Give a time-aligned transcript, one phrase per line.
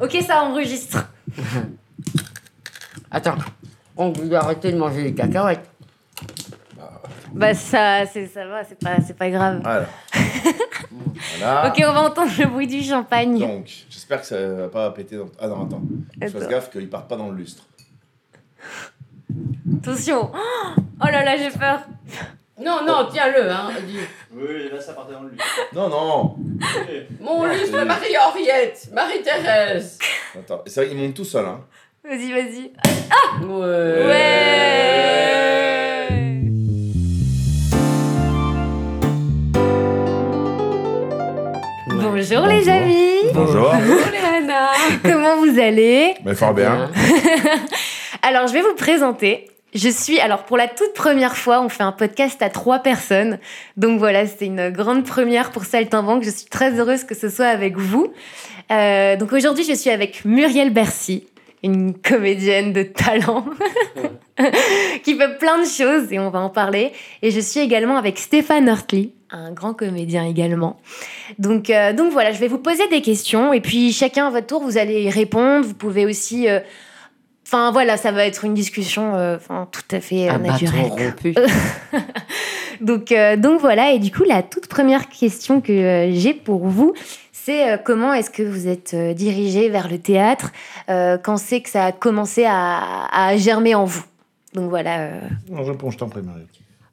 [0.00, 1.12] Ok, ça enregistre.
[3.10, 3.36] Attends,
[3.96, 5.68] on doit arrêter de manger les cacahuètes.
[7.32, 9.60] Bah ça, c'est ça va, c'est pas, c'est pas grave.
[9.62, 9.86] Voilà.
[11.38, 11.68] voilà.
[11.68, 13.38] Ok, on va entendre le bruit du champagne.
[13.38, 15.28] Donc, j'espère que ça va pas péter dans.
[15.38, 15.82] Ah non, attends.
[16.20, 17.64] Fasse gaffe qu'ils partent pas dans le lustre.
[19.80, 20.32] Attention.
[20.34, 21.80] Oh là là, j'ai peur.
[22.60, 23.70] Non, non, tiens-le, hein.
[23.86, 23.98] dis.
[24.32, 25.44] Oui, là ça partait dans le lustre.
[25.72, 26.36] Non, non
[27.20, 29.98] Mon lustre, Marie-Henriette, Marie-Thérèse.
[30.38, 31.60] Attends, c'est vrai qu'ils montent tout seuls, hein.
[32.04, 32.72] Vas-y, vas-y.
[33.46, 34.06] Ouais.
[34.06, 34.80] Ouais.
[41.88, 43.32] Bonjour les amis.
[43.34, 43.72] Bonjour.
[43.72, 44.70] Bonjour Léana.
[45.02, 46.14] Comment vous allez?
[46.24, 46.90] Mais fort bien.
[48.22, 49.49] Alors, je vais vous présenter.
[49.74, 53.38] Je suis, alors pour la toute première fois, on fait un podcast à trois personnes.
[53.76, 56.24] Donc voilà, c'était une grande première pour Saltimbanque.
[56.24, 58.12] Je suis très heureuse que ce soit avec vous.
[58.72, 61.26] Euh, donc aujourd'hui, je suis avec Muriel Bercy,
[61.62, 63.44] une comédienne de talent
[65.04, 66.92] qui fait plein de choses et on va en parler.
[67.22, 70.80] Et je suis également avec Stéphane Hurtley, un grand comédien également.
[71.38, 74.48] Donc, euh, donc voilà, je vais vous poser des questions et puis chacun à votre
[74.48, 75.64] tour, vous allez y répondre.
[75.64, 76.48] Vous pouvez aussi...
[76.48, 76.58] euh,
[77.52, 80.86] Enfin voilà, ça va être une discussion euh, enfin, tout à fait euh, naturelle.
[80.86, 81.34] rompu.
[82.80, 86.66] Donc, euh, donc voilà, et du coup, la toute première question que euh, j'ai pour
[86.66, 86.94] vous,
[87.32, 90.50] c'est euh, comment est-ce que vous êtes euh, dirigé vers le théâtre
[90.88, 94.04] euh, Quand c'est que ça a commencé à, à germer en vous?
[94.54, 95.00] Donc voilà.
[95.00, 95.20] euh,
[95.50, 96.46] Non, je réponds, je t'en prie, Marie.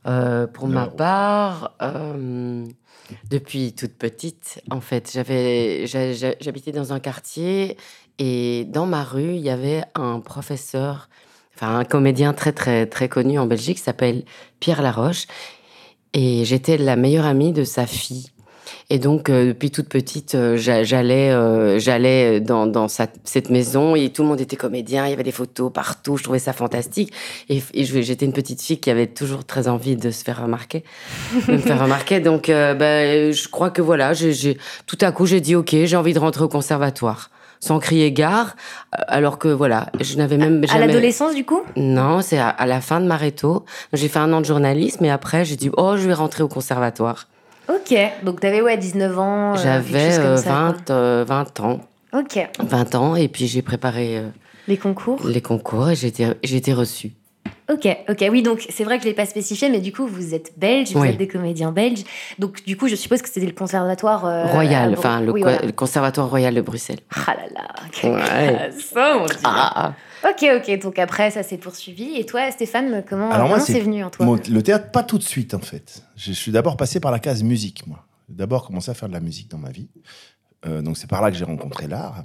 [0.08, 2.66] Euh, pour ma part, euh,
[3.30, 7.78] depuis toute petite, en fait, j'avais, j'a- j'a- j'habitais dans un quartier
[8.20, 11.10] et dans ma rue, il y avait un professeur,
[11.56, 14.24] enfin un comédien très très très connu en Belgique, s'appelle
[14.60, 15.26] Pierre Laroche,
[16.14, 18.32] et j'étais la meilleure amie de sa fille.
[18.90, 23.96] Et donc, euh, depuis toute petite, euh, j'allais, euh, j'allais dans, dans sa- cette maison
[23.96, 25.06] et tout le monde était comédien.
[25.06, 26.18] Il y avait des photos partout.
[26.18, 27.12] Je trouvais ça fantastique.
[27.50, 30.84] Et, j'étais une petite fille qui avait toujours très envie de se faire remarquer,
[31.48, 32.20] de me faire remarquer.
[32.20, 34.14] Donc, ben, je crois que voilà,
[34.86, 38.56] tout à coup, j'ai dit OK, j'ai envie de rentrer au conservatoire, sans crier gare.
[38.96, 40.88] euh, Alors que voilà, je n'avais même À jamais.
[40.88, 41.62] l'adolescence, du coup?
[41.76, 43.66] Non, c'est à, à la fin de ma réto.
[43.94, 46.48] J'ai fait un an de journalisme et après, j'ai dit oh, je vais rentrer au
[46.48, 47.28] conservatoire.
[47.70, 49.54] Ok, donc t'avais ouais, 19 ans.
[49.54, 51.80] euh, J'avais euh, ça, 20, euh, 20 ans.
[52.14, 54.30] Ok, 20 ans et puis j'ai préparé euh,
[54.70, 55.20] les concours?
[55.28, 57.12] les concours et j'ai été, j'ai été reçue.
[57.70, 60.34] Ok, ok, oui, donc c'est vrai que je l'ai pas spécifié, mais du coup, vous
[60.34, 61.10] êtes belge, vous Oui.
[61.10, 62.04] êtes des comédiens belges.
[62.40, 64.26] Donc du coup, je suppose que c'était le conservatoire.
[64.26, 65.66] euh, Royal, enfin le, oui, co- voilà.
[65.66, 67.00] le conservatoire royal de Bruxelles.
[67.14, 68.20] Ah là là, quelle Ouais.
[68.22, 69.36] classe, oh mon Dieu.
[69.44, 69.94] Ah,
[70.28, 72.16] Ok, ok, donc après ça s'est poursuivi.
[72.18, 75.04] Et toi, Stéphane, comment Alors moi, comment c'est venu en toi Mon- le théâtre, pas
[75.04, 76.04] tout de suite, en fait.
[76.16, 78.06] Je suis d'abord passé par la case musique, moi.
[78.30, 79.90] J'ai d'abord commencé à faire de la musique dans ma vie.
[80.66, 82.24] Euh, donc c'est par là que j'ai rencontré l'art.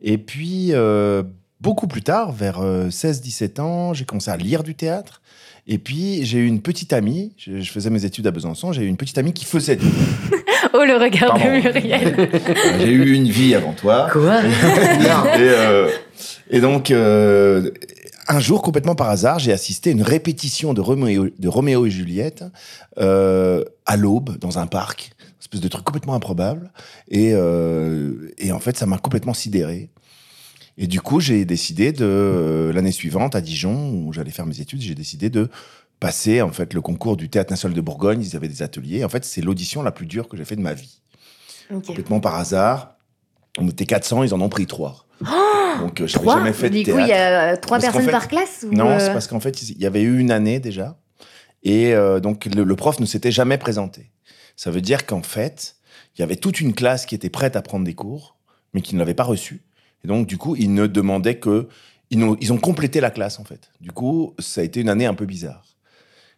[0.00, 1.22] Et puis, euh,
[1.64, 5.22] beaucoup plus tard, vers euh, 16-17 ans, j'ai commencé à lire du théâtre.
[5.66, 8.82] Et puis, j'ai eu une petite amie, je, je faisais mes études à Besançon, j'ai
[8.82, 9.78] eu une petite amie qui faisait.
[10.72, 11.44] Oh, le regard Pardon.
[11.44, 12.14] de Muriel.
[12.18, 14.08] Euh, J'ai eu une vie avant toi.
[14.10, 14.48] Quoi et,
[15.38, 15.88] euh,
[16.50, 17.70] et donc, euh,
[18.26, 21.90] un jour, complètement par hasard, j'ai assisté à une répétition de Roméo, de Roméo et
[21.90, 22.44] Juliette
[22.98, 25.12] euh, à l'aube, dans un parc.
[25.20, 26.72] Une espèce de truc complètement improbable.
[27.08, 29.90] Et, euh, et en fait, ça m'a complètement sidéré.
[30.76, 34.60] Et du coup, j'ai décidé de, euh, l'année suivante, à Dijon, où j'allais faire mes
[34.60, 35.48] études, j'ai décidé de
[36.00, 38.20] passer en fait le concours du Théâtre National de Bourgogne.
[38.22, 39.04] Ils avaient des ateliers.
[39.04, 41.00] En fait, c'est l'audition la plus dure que j'ai fait de ma vie
[41.86, 42.96] complètement par hasard.
[43.58, 45.06] On était 400, ils en ont pris 3.
[45.80, 46.98] Donc, euh, je n'avais Trois jamais fait de Du théâtre.
[47.00, 49.12] coup, il y a euh, trois Parce personnes fait- par classe ou, Non, euh, c'est
[49.12, 50.98] parce qu'en fait, il y avait eu une année déjà.
[51.62, 54.10] Et euh, donc, le, le prof ne s'était jamais présenté.
[54.56, 55.76] Ça veut dire qu'en fait,
[56.16, 58.36] il y avait toute une classe qui était prête à prendre des cours,
[58.74, 59.62] mais qui ne l'avait pas reçu.
[60.04, 61.68] Et donc, du coup, ils ne demandaient que...
[62.10, 63.70] Ils ont, ils ont complété la classe, en fait.
[63.80, 65.64] Du coup, ça a été une année un peu bizarre.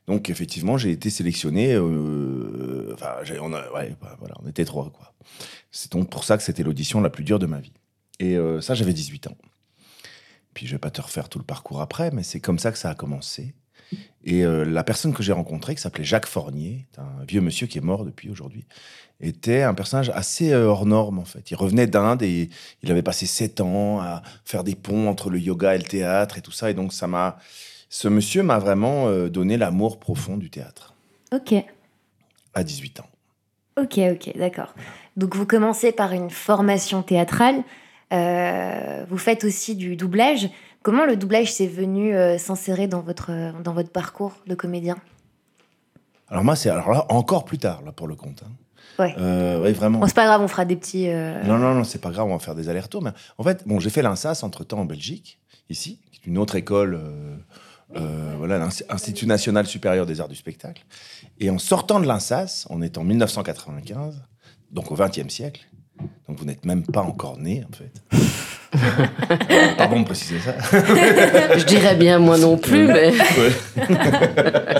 [0.06, 1.74] Donc, effectivement, j'ai été sélectionné.
[1.74, 5.12] euh, Enfin, on, ouais, bah, voilà, on était trois, quoi.
[5.72, 7.72] C'est donc pour ça que c'était l'audition la plus dure de ma vie.
[8.20, 9.36] Et euh, ça, j'avais 18 ans.
[10.54, 12.78] Puis je vais pas te refaire tout le parcours après, mais c'est comme ça que
[12.78, 13.54] ça a commencé.
[14.24, 17.78] Et euh, la personne que j'ai rencontrée, qui s'appelait Jacques Fornier, un vieux monsieur qui
[17.78, 18.64] est mort depuis aujourd'hui,
[19.20, 21.50] était un personnage assez euh, hors norme en fait.
[21.50, 22.50] Il revenait d'Inde et
[22.82, 26.38] il avait passé sept ans à faire des ponts entre le yoga et le théâtre
[26.38, 26.70] et tout ça.
[26.70, 27.38] Et donc ça m'a,
[27.88, 30.94] ce monsieur m'a vraiment euh, donné l'amour profond du théâtre
[31.32, 31.54] Ok,
[32.54, 33.08] à 18 ans.
[33.80, 34.74] ok, ok, d'accord.
[35.16, 37.62] Donc vous commencez par une formation théâtrale.
[38.12, 40.48] euh, vous faites aussi du doublage.
[40.86, 43.32] Comment le doublage s'est venu euh, s'insérer dans votre,
[43.64, 44.96] dans votre parcours de comédien?
[46.28, 48.44] Alors moi, c'est alors là encore plus tard là pour le compte.
[48.46, 48.52] hein.
[49.00, 49.12] Ouais.
[49.18, 49.98] Euh, ouais, vraiment.
[49.98, 51.08] Bon, c'est pas grave, on fera des petits.
[51.08, 53.02] euh, Non, non, non, c'est pas grave, on va faire des allers-retours.
[53.02, 56.54] Mais en fait, bon, j'ai fait l'INSAS entre-temps en Belgique, ici, qui est une autre
[56.54, 57.36] école, euh,
[57.96, 60.84] euh, voilà, l'Institut National Supérieur des Arts du Spectacle.
[61.40, 64.22] Et en sortant de l'INSAS, on est en 1995,
[64.70, 65.66] donc au XXe siècle,
[66.28, 67.90] donc vous n'êtes même pas encore né, en fait.
[69.78, 70.54] Pardon de préciser ça.
[71.56, 73.12] Je dirais bien moi non plus, mais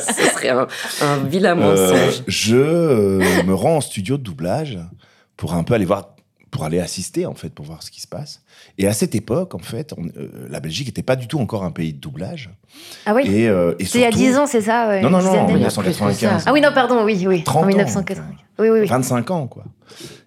[0.01, 0.67] ce serait un,
[1.03, 2.23] un vilain Euh, mensonge.
[2.27, 4.79] je euh, me rends en studio de doublage
[5.37, 6.15] pour un peu aller voir,
[6.51, 8.43] pour aller assister en fait, pour voir ce qui se passe.
[8.79, 11.65] Et à cette époque, en fait, on- euh, la Belgique n'était pas du tout encore
[11.65, 12.51] un pays de doublage.
[13.05, 15.01] Ah oui Et, euh, et C'est il y a surtout- 10 ans, c'est ça ouais,
[15.03, 15.59] Non, non, non, en d'années.
[15.59, 16.43] Il y a plus que 1995.
[16.43, 16.51] ça.
[16.51, 17.43] Ah oui, non, pardon, oui, oui.
[17.45, 18.25] 30 en ans, 1980.
[18.59, 18.87] Oui, oui, oui.
[18.87, 19.65] 25 ans, quoi.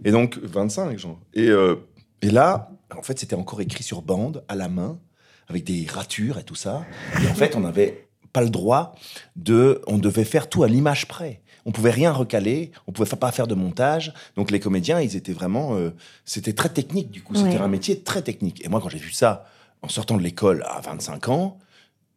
[0.06, 1.20] Et donc, 25, genre.
[1.34, 1.76] Et, euh,
[2.22, 5.00] et là, en fait, c'était encore écrit sur bande, à la main,
[5.48, 6.86] avec des ratures et tout ça.
[7.24, 8.96] Et en fait, on n'avait pas le droit
[9.36, 9.82] de.
[9.88, 11.42] On devait faire tout à l'image près.
[11.66, 14.14] On pouvait rien recaler, on pouvait pas faire de montage.
[14.36, 15.76] Donc, les comédiens, ils étaient vraiment.
[15.76, 15.92] euh,
[16.26, 17.36] c'était très technique, du coup.
[17.36, 17.58] C'était Ouais.
[17.58, 18.64] un métier très technique.
[18.66, 19.46] Et moi, quand j'ai vu ça,
[19.82, 21.58] en sortant de l'école à 25 ans,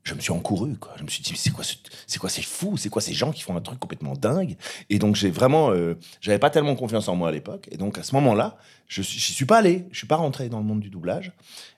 [0.05, 0.95] je me suis encouru, quoi.
[0.99, 1.77] Je me suis dit, c'est quoi, ce-
[2.09, 2.77] c'est quoi ces fous?
[2.77, 4.57] C'est quoi ces gens qui font un truc complètement dingue?
[4.91, 7.69] Et donc, j'ai vraiment, euh, j'avais pas tellement confiance en moi à l'époque.
[7.71, 8.59] Et donc, à ce moment-là,
[8.89, 9.87] je suis, suis pas allé.
[9.93, 11.33] Je suis pas rentré dans le monde du doublage.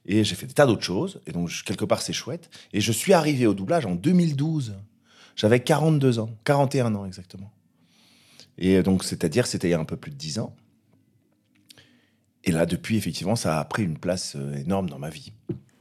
[0.06, 1.21] Et j'ai fait des tas d'autres choses.
[1.26, 2.49] Et donc, quelque part, c'est chouette.
[2.73, 4.75] Et je suis arrivé au doublage en 2012.
[5.37, 7.50] J'avais 42 ans, 41 ans exactement.
[8.56, 10.55] Et donc, c'est-à-dire, c'était il y a un peu plus de 10 ans.
[12.44, 15.32] Et là, depuis, effectivement, ça a pris une place euh, énorme dans ma vie.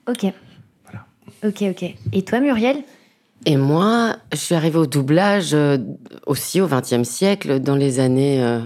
[0.09, 0.25] Ok.
[1.45, 1.95] Ok, ok.
[2.13, 2.83] Et toi, Muriel?
[3.45, 5.77] Et moi, je suis arrivée au doublage euh,
[6.25, 8.59] aussi au XXe siècle, dans les années, euh,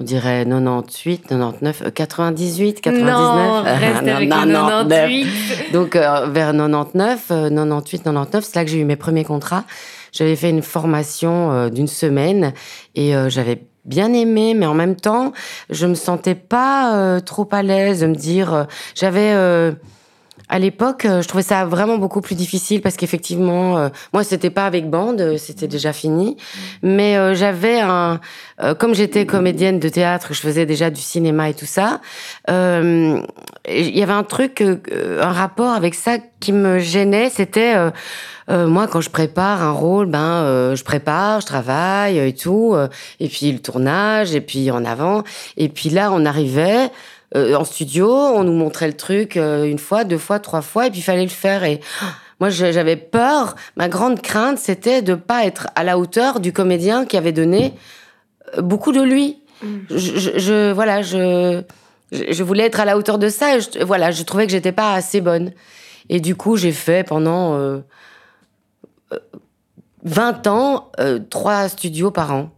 [0.00, 3.16] on dirait 98, 99, euh, 98, 99.
[3.16, 5.72] Non, reste Non, avec non, le non, 98.
[5.72, 9.64] Donc euh, vers 99, euh, 98, 99, c'est là que j'ai eu mes premiers contrats.
[10.12, 12.52] J'avais fait une formation euh, d'une semaine
[12.94, 15.32] et euh, j'avais bien aimé, mais en même temps,
[15.70, 18.66] je me sentais pas euh, trop à l'aise de me dire.
[18.94, 19.32] j'avais
[20.48, 24.50] à l'époque, euh, je trouvais ça vraiment beaucoup plus difficile parce qu'effectivement, euh, moi, c'était
[24.50, 26.36] pas avec bande, euh, c'était déjà fini.
[26.82, 28.20] Mais euh, j'avais un,
[28.62, 32.00] euh, comme j'étais comédienne de théâtre, je faisais déjà du cinéma et tout ça.
[32.50, 33.20] euh,
[33.68, 37.28] il y avait un truc, un rapport avec ça qui me gênait.
[37.28, 37.74] C'était
[38.48, 42.74] moi quand je prépare un rôle, ben je prépare, je travaille et tout,
[43.20, 45.22] et puis le tournage, et puis en avant,
[45.58, 46.90] et puis là on arrivait.
[47.36, 50.86] Euh, en studio, on nous montrait le truc euh, une fois, deux fois, trois fois,
[50.86, 51.62] et puis il fallait le faire.
[51.64, 51.80] Et
[52.40, 53.54] moi, j'avais peur.
[53.76, 57.74] Ma grande crainte, c'était de pas être à la hauteur du comédien qui avait donné
[58.56, 59.38] euh, beaucoup de lui.
[59.90, 61.62] Je, je- je- voilà, je,
[62.12, 63.56] je, voulais être à la hauteur de ça.
[63.56, 65.52] Et je, voilà, je trouvais que j'étais pas assez bonne.
[66.08, 67.80] Et du coup, j'ai fait pendant euh,
[69.12, 69.18] euh,
[70.04, 72.50] 20 ans euh, trois studios par an,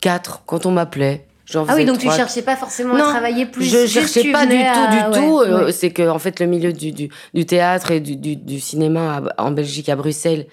[0.00, 1.26] quatre quand on m'appelait.
[1.68, 2.16] Ah oui, donc tu trois.
[2.16, 3.64] cherchais pas forcément Non, à travailler plus.
[3.64, 5.40] Je cherchais tu pas du tout, à- du ouais, tout.
[5.40, 5.72] euh, ouais.
[5.72, 9.22] C'est que en fait le milieu du, du, du théâtre et du, du, du cinéma
[9.36, 10.46] à- en Belgique, à Bruxelles,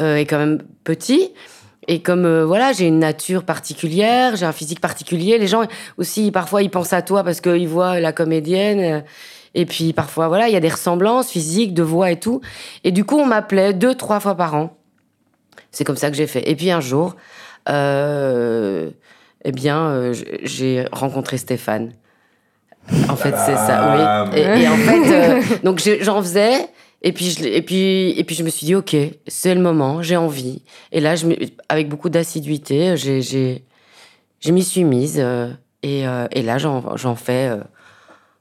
[0.00, 1.32] euh, est quand même petit.
[1.88, 5.38] Et comme euh, voilà, j'ai une nature particulière, j'ai un physique particulier.
[5.38, 5.62] Les gens
[5.98, 9.04] aussi parfois ils pensent à toi parce qu'ils voient la comédienne.
[9.54, 12.40] et puis parfois voilà, il y a des ressemblances physiques, de voix et tout.
[12.84, 14.76] Et du coup on m'appelait deux trois fois par an.
[15.70, 16.48] C'est comme ça que j'ai fait.
[16.50, 17.14] Et puis un jour,
[17.68, 18.90] euh,
[19.48, 20.12] eh bien, euh,
[20.42, 21.92] j'ai rencontré Stéphane.
[23.08, 24.38] En fait, c'est ça, oui.
[24.38, 26.68] Et, et en fait, euh, donc j'en faisais,
[27.02, 30.02] et puis, je, et, puis, et puis je me suis dit, ok, c'est le moment,
[30.02, 30.62] j'ai envie.
[30.92, 31.26] Et là, je,
[31.68, 33.64] avec beaucoup d'assiduité, j'ai, j'ai,
[34.40, 35.16] je m'y suis mise.
[35.18, 35.48] euh,
[35.82, 37.58] et, euh, et là, j'en, j'en fais, euh,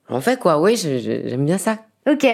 [0.09, 1.77] j'en fais quoi, oui, je- je- j'aime bien ça.
[2.09, 2.25] Ok.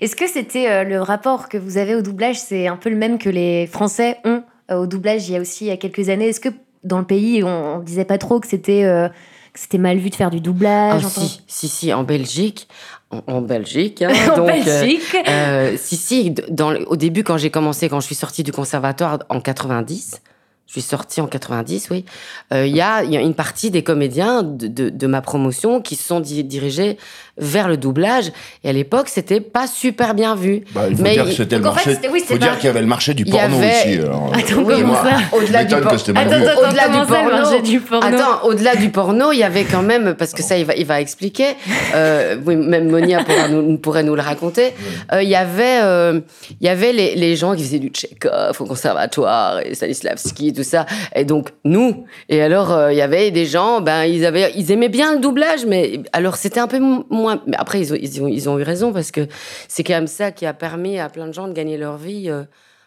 [0.00, 2.96] Est-ce que c'était euh, le rapport que vous avez au doublage, c'est un peu le
[2.96, 5.76] même que les Français ont euh, au doublage il y a aussi il y a
[5.78, 6.28] quelques années?
[6.28, 6.50] Est-ce que
[6.84, 10.10] dans le pays, on, on disait pas trop que c'était euh, que c'était mal vu
[10.10, 12.66] de faire du Ah, doublage j'entends- si, si, si, en Belgique,
[13.10, 15.00] en, en Belgique, hein, en donc, euh, Belgique.
[15.28, 19.20] Euh, si, si, dans, au début, quand j'ai commencé, quand je suis sortie du conservatoire
[19.28, 20.20] en 90,
[20.66, 22.04] je suis sortie en 90, oui,
[22.52, 25.20] euh, il y, a, il y a une partie des comédiens de, de, de ma
[25.20, 26.96] promotion qui se sont di- dirigés
[27.36, 28.30] vers le doublage.
[28.62, 30.62] Et à l'époque, c'était pas super bien vu.
[30.74, 31.98] Bah, il faut Mais dire que il- c'était le fait, marché.
[32.12, 33.98] oui, faut dire pas- qu'il y avait le marché du porno avait- aussi.
[34.00, 34.32] alors.
[34.34, 38.44] Attends, Oui, comment moi, ça au-delà du, por- au-delà du porno, marché du porno Attends,
[38.46, 41.00] au-delà du porno, il y avait quand même, parce que ça, il va, il va
[41.00, 41.54] expliquer,
[41.94, 44.72] euh, oui, même Monia pourra nous, pourrait nous le raconter,
[45.12, 46.20] euh, il y avait, euh,
[46.60, 50.62] il y avait les, les gens qui faisaient du Tchekhov au conservatoire, et Stanislavski, tout
[50.62, 52.04] ça, et donc nous.
[52.28, 55.20] Et alors, euh, il y avait des gens, ben, ils, avaient, ils aimaient bien le
[55.20, 57.42] doublage, mais alors c'était un peu mo- moins...
[57.46, 59.26] Mais après, ils ont, ils, ont, ils ont eu raison, parce que
[59.68, 62.30] c'est quand même ça qui a permis à plein de gens de gagner leur vie.
[62.30, 62.44] euh,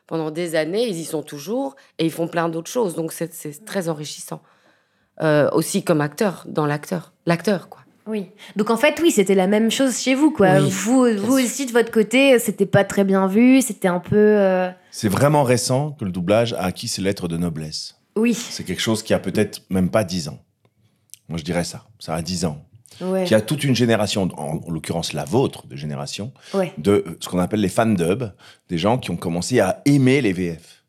[0.08, 2.96] pendant des années, ils y sont toujours et ils font plein d'autres choses.
[2.96, 4.42] Donc c'est c'est très enrichissant.
[5.22, 7.12] euh, aussi comme acteur, dans l'acteur.
[7.26, 7.82] L'acteur, quoi.
[8.06, 8.30] Oui.
[8.56, 10.60] Donc en fait, oui, c'était la même chose chez vous, quoi.
[10.62, 14.16] Oui, vous, vous aussi de votre côté, c'était pas très bien vu, c'était un peu.
[14.16, 17.96] euh, C'est vraiment récent que le doublage a acquis ses lettres de noblesse.
[18.16, 18.34] Oui.
[18.34, 20.40] C'est quelque chose qui a peut-être même pas 10 ans.
[21.28, 21.84] Moi, je dirais ça.
[22.00, 22.64] Ça a 10 ans.
[23.02, 23.24] Ouais.
[23.26, 26.74] Qui a toute une génération, en, en l'occurrence la vôtre de génération, Ouais.
[26.78, 28.24] de euh, ce qu'on appelle les fan dub,
[28.70, 30.84] des gens qui ont commencé à aimer les VF,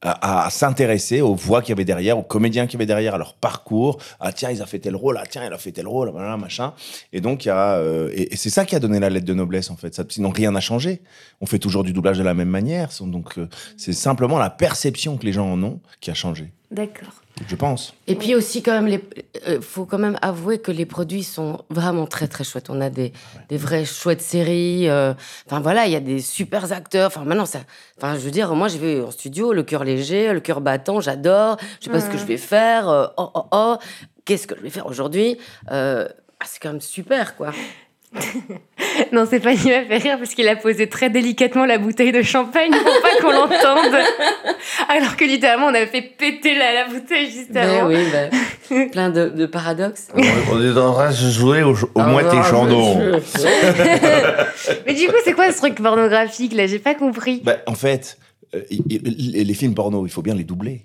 [0.00, 3.14] à, à s'intéresser aux voix qu'il y avait derrière, aux comédiens qu'il y avait derrière,
[3.16, 3.98] à leur parcours.
[4.20, 6.36] Ah tiens, ils ont fait tel rôle, ah tiens, il a fait tel rôle, voilà,
[6.36, 6.72] machin.
[7.12, 9.26] Et donc, il y a, euh, et, et c'est ça qui a donné la lettre
[9.26, 9.94] de noblesse, en fait.
[9.94, 11.02] Ça, sinon, rien n'a changé.
[11.40, 12.90] On fait toujours du doublage de la même manière.
[13.00, 17.08] Donc, euh, c'est simplement la perception que les gens en ont qui a changé, D'accord.
[17.46, 17.94] Je pense.
[18.06, 19.02] Et puis aussi, quand même, les,
[19.46, 22.70] euh, faut quand même avouer que les produits sont vraiment très très chouettes.
[22.70, 23.12] On a des,
[23.48, 24.88] des vraies chouettes séries.
[24.88, 25.14] euh,
[25.46, 27.08] Enfin voilà, il y a des super acteurs.
[27.08, 27.60] Enfin maintenant, ça.
[27.96, 31.00] Enfin, je veux dire, moi, je vais en studio, le cœur léger, le cœur battant,
[31.00, 31.56] j'adore.
[31.80, 32.88] Je sais pas ce que je vais faire.
[32.88, 33.76] euh, oh oh oh,
[34.24, 35.36] qu'est-ce que je vais faire aujourd'hui
[35.70, 36.08] Euh,
[36.40, 37.52] ah, C'est quand même super, quoi.
[39.12, 42.12] Non, c'est pas il m'a fait rire parce qu'il a posé très délicatement la bouteille
[42.12, 43.94] de champagne pour pas qu'on l'entende.
[44.88, 47.88] Alors que littéralement, on avait fait péter la, la bouteille juste Ben avant.
[47.88, 48.30] oui, ben,
[48.90, 50.08] plein de, de paradoxes.
[50.14, 50.22] On
[50.62, 52.54] est en train de se jouer au, au Ah, moitié ah, je-
[54.86, 56.66] Mais du coup, c'est quoi ce truc pornographique là?
[56.66, 57.42] J'ai pas compris.
[57.44, 58.16] Bah, en fait,
[58.54, 60.82] euh, les films porno, il faut bien les doubler.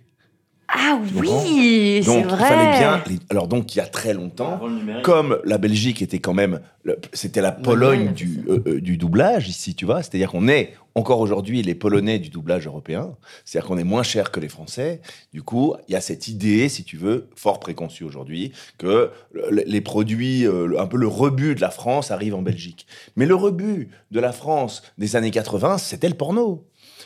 [0.75, 2.38] Ah oui, c'est Donc, vrai.
[2.39, 3.03] il fallait bien.
[3.08, 4.60] les- Alors, donc, il y a très longtemps,
[5.03, 8.98] comme la Belgique était quand même, le- c'était la Pologne ouais, du, euh, euh, du
[8.98, 10.01] doublage ici, tu vois?
[10.01, 13.15] C'est-à-dire qu'on est encore aujourd'hui les Polonais du doublage européen.
[13.46, 15.01] C'est-à-dire qu'on est moins cher que les Français.
[15.32, 19.63] Du coup, il y a cette idée, si tu veux, fort préconçue aujourd'hui, que le-
[19.65, 22.88] les produits, euh, un peu le rebut de la France arrive en Belgique.
[23.15, 26.65] Mais le rebut de la France des années 80, c'était le porno.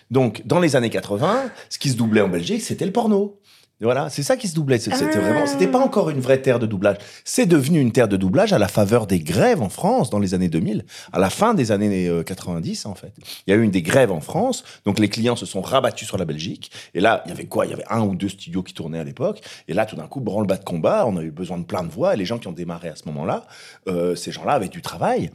[0.10, 3.40] Donc, dans les années 80, ce qui se doublait en Belgique, c'était le porno.
[3.80, 4.80] Voilà, c'est ça qui se doublait.
[4.80, 5.20] C'était Ah.
[5.20, 6.98] vraiment, c'était pas encore une vraie terre de doublage.
[7.24, 10.34] C'est devenu une terre de doublage à la faveur des grèves en France dans les
[10.34, 13.14] années 2000, à la fin des années euh, 90 en fait.
[13.46, 16.08] Il y a eu une des grèves en France, donc les clients se sont rabattus
[16.08, 16.72] sur la Belgique.
[16.96, 17.66] Et là, il y avait quoi?
[17.68, 19.42] Il y avait un ou deux studios qui tournaient à l'époque.
[19.68, 21.90] Et là, tout d'un coup, branle-bas de combat, on a eu besoin de plein de
[21.90, 22.16] voix.
[22.16, 23.46] Et les gens qui ont démarré à ce moment-là,
[23.88, 25.30] euh, ces gens-là avaient du travail.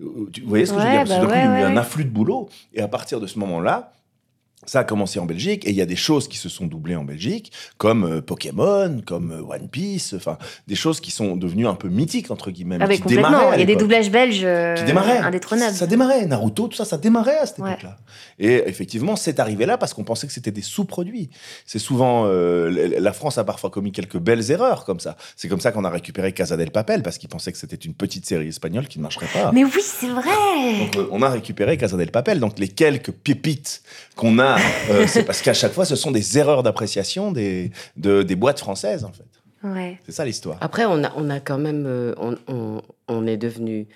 [0.00, 1.04] Euh, Vous voyez ce que je veux dire?
[1.04, 2.48] Parce que bah coup, il y a ouais, eu un afflux de boulot.
[2.74, 3.92] Et à partir de ce moment-là,
[4.66, 6.96] ça a commencé en Belgique et il y a des choses qui se sont doublées
[6.96, 11.66] en Belgique, comme euh, Pokémon, comme euh, One Piece, enfin des choses qui sont devenues
[11.66, 13.52] un peu mythiques entre guillemets, Ah, mais qui complètement.
[13.54, 15.18] Il y a des doublages belges euh, qui démarraient.
[15.18, 15.74] indétrônables.
[15.74, 17.70] Ça démarrait, Naruto, tout ça, ça démarrait à cette Ouais.
[17.70, 17.96] époque-là.
[18.38, 21.30] Et effectivement, c'est arrivé là parce qu'on pensait que c'était des sous-produits.
[21.64, 25.16] C'est souvent euh, la France a parfois commis quelques belles erreurs comme ça.
[25.36, 27.94] C'est comme ça qu'on a récupéré Casa del Papel parce qu'ils pensaient que c'était une
[27.94, 29.52] petite série espagnole qui ne marcherait pas.
[29.52, 30.30] Mais oui, c'est vrai.
[30.80, 32.40] Donc, on a récupéré Casa del Papel.
[32.40, 33.82] Donc, les quelques pépites
[34.16, 34.55] qu'on a,
[34.90, 38.58] euh, c'est parce qu'à chaque fois, ce sont des erreurs d'appréciation des, de- des boîtes
[38.58, 39.24] françaises, en fait.
[39.64, 39.98] Ouais.
[40.06, 40.58] C'est ça l'histoire.
[40.60, 41.84] Après, on a, on a quand même.
[41.86, 43.88] euh, on, on, on est devenu.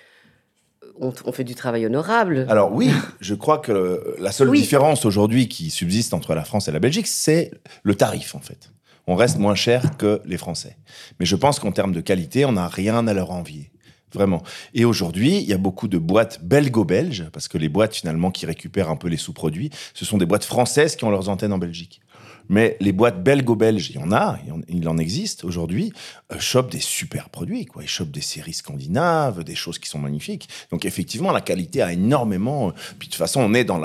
[1.00, 2.46] On, on fait du travail honorable.
[2.50, 2.90] Alors, oui,
[3.20, 4.60] je crois que la seule Oui.
[4.60, 7.50] différence aujourd'hui qui subsiste entre la France et la Belgique, c'est
[7.84, 8.70] le tarif, en fait.
[9.06, 10.76] On reste moins cher que les Français.
[11.18, 13.69] Mais je pense qu'en termes de qualité, on n'a rien à leur envier.
[14.14, 14.42] Vraiment.
[14.74, 18.46] Et aujourd'hui, il y a beaucoup de boîtes belgo-belges, parce que les boîtes finalement qui
[18.46, 21.58] récupèrent un peu les sous-produits, ce sont des boîtes françaises qui ont leurs antennes en
[21.58, 22.00] Belgique.
[22.48, 24.36] Mais les boîtes belgo-belges, il y en a,
[24.68, 25.92] il en- existe aujourd'hui,
[26.32, 27.64] euh, chopent des super produits.
[27.64, 27.84] Quoi.
[27.84, 30.48] Ils chopent des séries scandinaves, des choses qui sont magnifiques.
[30.72, 32.70] Donc effectivement, la qualité a énormément...
[32.70, 33.78] euh, Puis de toute façon, on est dans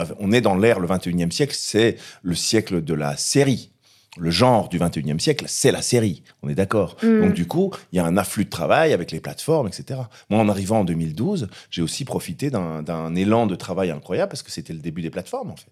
[0.58, 3.70] l'ère, le 21e siècle, c'est le siècle de la série.
[4.18, 6.24] Le genre du 21e siècle, c'est la série.
[6.42, 6.96] On est d'accord.
[7.04, 7.22] Mm.
[7.22, 10.02] Donc du coup, il y a un afflux de travail avec les plateformes, etc.
[10.30, 14.52] Moi, en arrivant en 2012, j'ai aussi profité d'un élan de travail incroyable parce que
[14.52, 15.72] c'était le début des plateformes, en fait.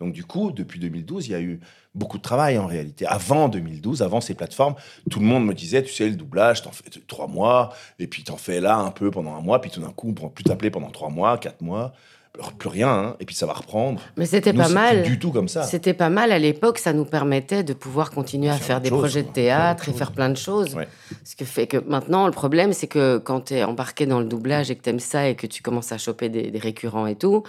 [0.00, 1.60] Donc du coup, depuis 2012, il y a eu
[1.94, 3.06] beaucoup de travail en réalité.
[3.06, 4.74] Avant 2012, avant ces plateformes,
[5.10, 8.22] tout le monde me disait, tu sais, le doublage, t'en fais trois mois, et puis
[8.22, 10.44] t'en fais là un peu pendant un mois, puis tout d'un coup, on pourra plus
[10.44, 11.92] t'appeler pendant trois mois, quatre mois,
[12.58, 14.00] plus rien, hein, et puis ça va reprendre.
[14.16, 15.02] Mais c'était pas c'est mal.
[15.02, 15.62] du tout comme ça.
[15.64, 18.98] C'était pas mal à l'époque, ça nous permettait de pouvoir continuer à Faire des chose,
[18.98, 20.74] projets de théâtre et faire plein de choses.
[20.74, 20.88] Ouais.
[21.24, 24.26] Ce qui fait que maintenant, le problème, c'est que quand tu es embarqué dans le
[24.26, 27.06] doublage et que tu aimes ça et que tu commences à choper des, des récurrents
[27.06, 27.42] et tout,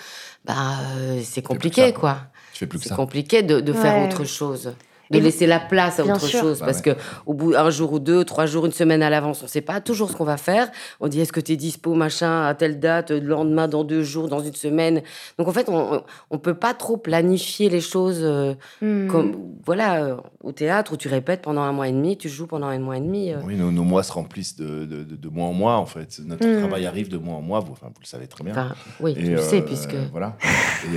[0.45, 0.53] bah,
[0.97, 2.17] euh, c'est compliqué, ça, quoi.
[2.53, 2.95] Tu fais plus que C'est ça.
[2.95, 4.73] compliqué de, de faire autre chose.
[5.11, 6.39] De Et vous- laisser la place à Bien autre sûr.
[6.39, 6.59] chose.
[6.59, 6.93] Bah parce ouais.
[6.95, 9.49] que au bout un jour ou deux, trois jours, une semaine à l'avance, on ne
[9.49, 10.69] sait pas toujours ce qu'on va faire.
[10.99, 14.03] On dit est-ce que tu es dispo, machin, à telle date, le lendemain, dans deux
[14.03, 15.01] jours, dans une semaine?
[15.39, 19.07] Donc en fait, on ne peut pas trop planifier les choses euh, Hmm.
[19.07, 19.35] comme
[19.65, 22.67] voilà euh, au théâtre où tu répètes pendant un mois et demi, tu joues pendant
[22.67, 23.31] un mois et demi.
[23.33, 23.37] euh.
[23.43, 26.19] Oui, nos, nos mois se remplissent de, de, de- de mois en mois, en fait.
[26.23, 26.59] Notre Mm.
[26.59, 28.53] travail arrive de mois en mois, vous, enfin, vous le savez très bien.
[28.53, 30.37] Enfin, oui, Et, tu le sais puisque Voilà.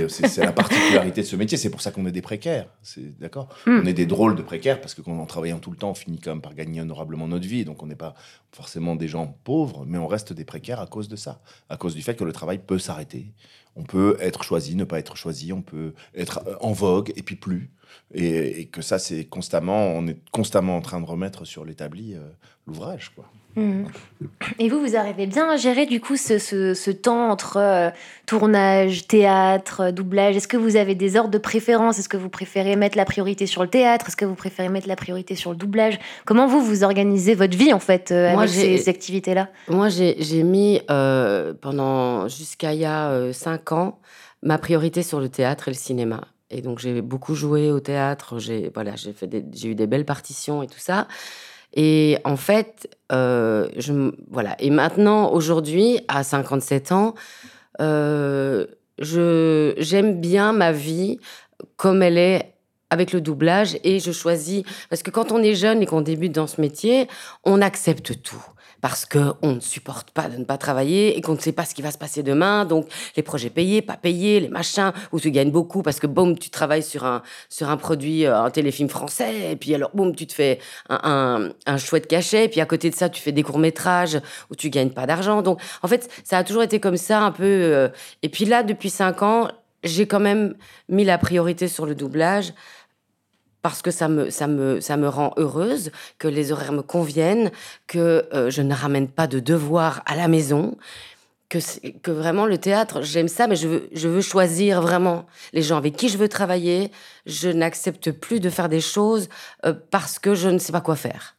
[0.07, 1.57] C'est la particularité de ce métier.
[1.57, 2.67] C'est pour ça qu'on est des précaires.
[2.81, 3.47] C'est d'accord?
[3.65, 3.79] Mm.
[3.83, 5.91] On est des des drôles de précaires, parce que quand en travaillant tout le temps,
[5.91, 7.63] on finit quand même par gagner honorablement notre vie.
[7.63, 8.15] Donc on n'est pas
[8.51, 11.95] forcément des gens pauvres, mais on reste des précaires à cause de ça, à cause
[11.95, 13.33] du fait que le travail peut s'arrêter.
[13.77, 17.23] On peut être choisi, ne pas être choisi, on peut être euh, en vogue et
[17.23, 17.71] puis plus.
[18.13, 22.27] Et, que ça, c'est constamment, on est constamment en train de remettre sur l'établi euh,
[22.67, 23.25] l'ouvrage, quoi.
[23.55, 23.87] Mhm.
[24.57, 27.89] Et vous, vous arrivez bien à gérer du coup ce, ce- ce temps entre euh,
[28.25, 30.35] tournage, théâtre, euh, doublage?
[30.35, 31.99] Est-ce que vous avez des ordres de préférence?
[31.99, 34.07] Est-ce que vous préférez mettre la priorité sur le théâtre?
[34.07, 35.99] Est-ce que vous préférez mettre la priorité sur le doublage?
[36.25, 39.49] Comment vous, vous organisez votre vie en fait euh, Moi, avec j'ai- ces activités-là?
[39.67, 43.99] Moi, j'ai j'ai mis euh, pendant jusqu'à il y a euh, cinq ans
[44.41, 46.21] ma priorité sur le théâtre et le cinéma.
[46.49, 48.39] Et donc, j'ai beaucoup joué au théâtre.
[48.39, 51.07] J'ai voilà, j'ai fait j'ai eu des belles partitions et tout ça.
[51.73, 53.67] Et en fait, euh,
[54.29, 54.55] voilà.
[54.59, 57.15] Et maintenant, aujourd'hui, à 57 ans,
[57.81, 58.67] euh,
[58.99, 61.19] je j'aime bien ma vie
[61.77, 62.53] comme elle est
[62.91, 66.31] avec le doublage et je choisis parce que quand on est jeune et qu'on débute
[66.31, 67.07] dans ce métier,
[67.43, 68.43] on accepte tout
[68.83, 71.63] parce que on ne supporte pas de ne pas travailler et qu'on ne sait pas
[71.63, 72.65] ce qui va se passer demain.
[72.65, 72.85] Donc
[73.15, 76.49] les projets payés, pas payés, les machins où tu gagnes beaucoup parce que boum, tu
[76.49, 80.27] travailles sur un sur un produit, euh, un téléfilm français et puis alors boum, tu
[80.27, 80.59] te fais
[80.89, 84.19] un, un, chouette cachet et puis à côté de ça, tu fais des courts métrages
[84.51, 85.41] où tu gagnes pas d'argent.
[85.41, 87.45] Donc en fait, ça a toujours été comme ça un peu.
[87.45, 87.87] euh,
[88.21, 89.47] et puis là, depuis cinq ans,
[89.85, 90.55] j'ai quand même
[90.89, 92.53] mis la priorité sur le doublage
[93.63, 97.49] parce que ça me, ça, me, ça me rend heureuse, que les horaires me conviennent,
[97.87, 100.77] que euh, je ne ramène pas de devoirs à la maison,
[101.49, 101.59] que,
[102.01, 105.77] que vraiment le théâtre, j'aime ça, mais je veux, je veux choisir vraiment les gens
[105.77, 106.91] avec qui je veux travailler.
[107.25, 109.29] Je n'accepte plus de faire des choses
[109.65, 111.35] euh, parce que je ne sais pas quoi faire.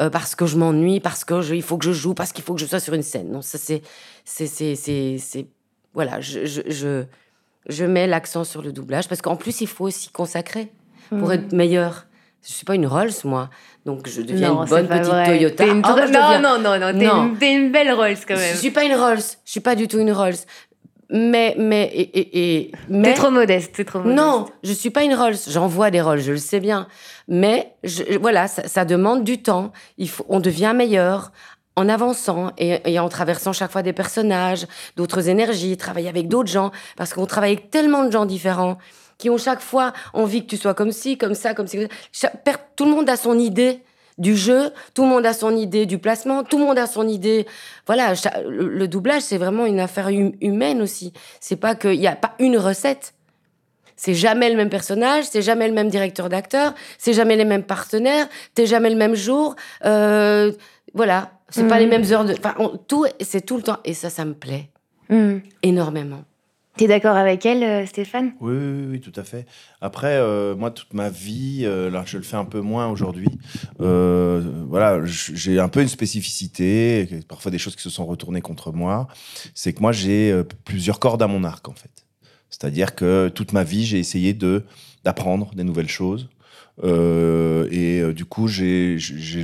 [0.00, 2.44] Euh, parce que je m'ennuie, parce que je- il faut que je joue, parce qu'il
[2.44, 3.30] faut que je sois sur une scène.
[3.30, 3.82] Non, ça c'est,
[4.24, 5.46] c'est, c'est, c'est,
[5.94, 7.04] voilà, je, je, je,
[7.68, 10.70] je mets l'accent sur le doublage parce qu'en plus il faut aussi consacrer
[11.18, 11.34] pour Mhm.
[11.34, 12.06] être meilleur.
[12.46, 13.50] Je suis pas une Rolls, moi.
[13.86, 15.24] Donc, je deviens Non, une bonne petite vrai.
[15.26, 15.64] Toyota.
[15.66, 17.34] Une deviens- Non, non, non, non, t'es Non.
[17.40, 18.52] une, belle Rolls quand même.
[18.54, 19.18] Je suis pas une Rolls.
[19.44, 20.34] Je suis pas du tout une Rolls.
[21.14, 23.12] Mais, mais, et, et, et- T'es mais.
[23.14, 24.16] trop modeste, t'es trop modeste.
[24.16, 25.36] Non, je suis pas une Rolls.
[25.46, 26.86] J'envoie des Rolls, je le sais bien.
[27.28, 29.72] Mais je- voilà, ça, ça demande du temps.
[29.98, 31.30] Il faut, on devient meilleur
[31.76, 36.50] en avançant et, et en traversant chaque fois des personnages, d'autres énergies, travailler avec d'autres
[36.50, 38.78] gens, parce qu'on travaille avec tellement de gens différents
[39.22, 41.78] qui ont chaque fois envie que tu sois comme ci, comme ça, comme ci.
[42.74, 43.78] tout le monde a son idée
[44.18, 47.06] du jeu, tout le monde a son idée du placement, tout le monde a son
[47.06, 47.46] idée.
[47.86, 48.14] Voilà,
[48.48, 51.12] le, doublage, c'est vraiment une affaire hum- humaine aussi.
[51.40, 53.14] C'est pas qu'il n'y a pas une recette.
[53.94, 57.62] C'est jamais le même personnage, c'est jamais le même directeur d'acteur, c'est jamais les mêmes
[57.62, 59.54] partenaires, t'es jamais le même jour.
[59.84, 60.50] Euh,
[60.94, 62.32] voilà, c'est pas les mêmes heures de.
[62.32, 63.78] Enfin, on- tout, c'est tout le temps.
[63.84, 64.68] Et ça, ça me plaît
[65.08, 65.38] Hmm.
[65.62, 66.24] énormément.
[66.78, 68.32] T'es d'accord avec elle, euh, Stéphane?
[68.40, 68.54] Oui,
[68.90, 69.44] oui, tout à fait.
[69.82, 73.28] Après, euh, moi, toute ma vie, euh, je le fais un peu moins aujourd'hui.
[73.80, 78.72] euh, voilà, j'ai un peu une spécificité, parfois des choses qui se sont retournées contre
[78.72, 79.06] moi.
[79.54, 81.90] C'est que moi, j'ai plusieurs cordes à mon arc, en fait.
[82.48, 84.36] C'est-à-dire que toute ma vie, j'ai essayé
[85.04, 86.30] d'apprendre des nouvelles choses.
[86.82, 88.96] Et du coup, j'ai,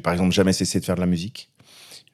[0.03, 1.51] par exemple jamais cessé de faire de la musique,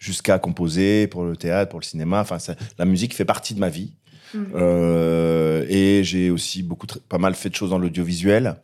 [0.00, 2.20] jusqu'à composer pour le théâtre, pour le cinéma.
[2.20, 2.38] Enfin,
[2.78, 3.92] la musique fait partie de ma vie.
[4.34, 4.46] Mhm.
[4.54, 8.56] Euh, et j'ai aussi beaucoup, pas mal fait de choses dans l'audiovisuel,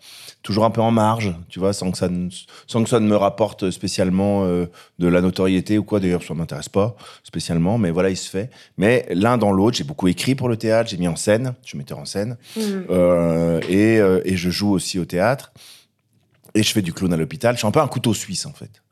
[0.43, 2.29] toujours un peu en marge, tu vois, sans que ça ne,
[2.67, 4.67] sans que ça ne me rapporte spécialement euh,
[4.99, 6.01] de la notoriété ou quoi.
[6.01, 8.51] D'ailleurs, ça m'intéresse pas spécialement, mais voilà, il se fait.
[8.79, 11.69] Mais l'un dans l'autre, j'ai beaucoup écrit pour le théâtre, j'ai mis en scène, je
[11.69, 15.53] suis metteur en scène, euh, et, euh, et je joue aussi au théâtre.
[16.55, 17.55] Et je fais du clown à l'hôpital.
[17.55, 18.83] Je suis un peu un couteau suisse, en fait.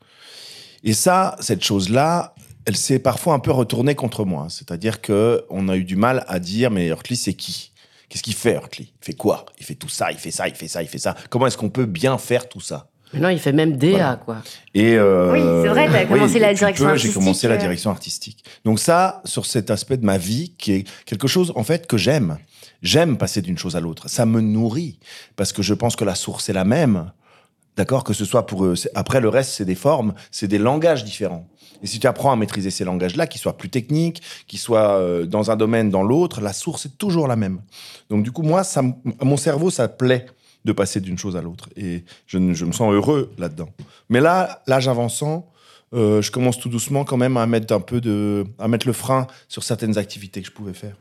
[0.83, 2.33] Et ça, cette chose-là,
[2.69, 4.45] elle s'est parfois un peu retournée contre moi.
[4.49, 7.71] C'est-à-dire que on a eu du mal à dire, mais Hurtley, c'est qui?
[8.09, 9.47] Qu'est-ce qu'il fait, Hurtley Il fait quoi?
[9.59, 11.15] Il fait tout ça, il fait ça, il fait ça, il fait ça.
[11.31, 12.91] Comment est-ce qu'on peut bien faire tout ça?
[13.11, 14.15] Maintenant, il fait même DA, Voilà.
[14.23, 14.37] quoi.
[14.75, 17.57] et euh, Oui, c'est vrai, t'as commencé la direction peux, artistique, J'ai commencé la euh.
[17.57, 18.43] direction artistique.
[18.65, 21.97] Donc ça, sur cet aspect de ma vie, qui est quelque chose en fait que
[21.97, 22.37] j'aime.
[22.83, 24.07] J'aime passer d'une chose à l'autre.
[24.09, 24.99] Ça me nourrit
[25.35, 27.11] parce que je pense que la source est la même.
[27.77, 28.75] D'accord, que ce soit pour eux.
[28.93, 31.47] Après, le reste, c'est des formes, c'est des langages différents.
[31.81, 35.25] Et si tu apprends à maîtriser ces langages-là, qu'ils soient plus techniques, qu'ils soient euh,
[35.25, 37.61] dans un domaine, dans l'autre, la source est toujours la même.
[38.09, 38.81] Donc, du coup, moi, ça,
[39.21, 40.25] mon cerveau, ça plaît
[40.65, 41.69] de passer d'une chose à l'autre.
[41.77, 43.69] Et je, me sens heureux là-dedans.
[44.09, 45.49] Mais là, l'âge avançant,
[45.93, 48.93] euh, je commence tout doucement quand même à mettre un peu de, à mettre le
[48.93, 50.95] frein sur certaines activités que je pouvais faire.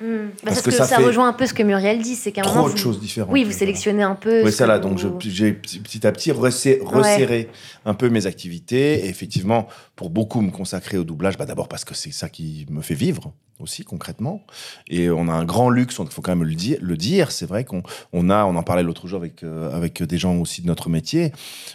[0.00, 0.06] Hmm.
[0.06, 2.40] Bah, Parce Parce, que que, ça rejoint un peu ce que Muriel dit, c'est qu'à
[2.40, 3.30] un moment, Trop de vous- choses différentes.
[3.32, 4.42] Oui, vous sélectionnez un peu.
[4.44, 4.78] Oui, ça là.
[4.78, 7.48] Donc, j'ai petit à petit resserré, resserré
[7.84, 9.04] un peu mes activités.
[9.04, 9.68] Et effectivement,
[10.00, 12.94] pour beaucoup me consacrer au doublage, bah d'abord parce que c'est ça qui me fait
[12.94, 14.40] vivre aussi concrètement.
[14.88, 16.78] Et on a un grand luxe, il faut quand même le dire.
[16.80, 17.30] Le dire.
[17.30, 17.82] C'est vrai qu'on
[18.14, 20.88] on a, on en parlait l'autre jour avec euh, avec des gens aussi de notre
[20.88, 21.32] métier.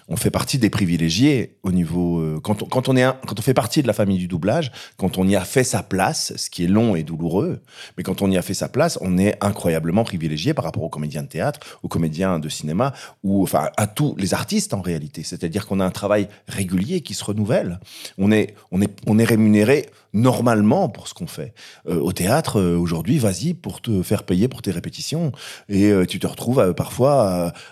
[0.07, 3.37] On fait partie des privilégiés au niveau euh, quand on, quand on est un- quand
[3.37, 6.33] on fait partie de la famille du doublage, quand on y a fait sa place,
[6.35, 7.61] ce qui est long et douloureux,
[7.97, 10.89] mais quand on y a fait sa place, on est incroyablement privilégié par rapport aux
[10.89, 15.21] comédiens de théâtre, aux comédiens de cinéma ou enfin à tous les artistes en réalité.
[15.21, 17.79] C'est-à-dire qu'on a un travail régulier qui se renouvelle.
[18.17, 21.53] On est on est on est rémunéré normalement pour ce qu'on fait.
[21.89, 25.31] Euh, au théâtre, euh, aujourd'hui, vas-y pour te faire payer pour tes répétitions.
[25.67, 27.29] Et euh, tu te retrouves parfois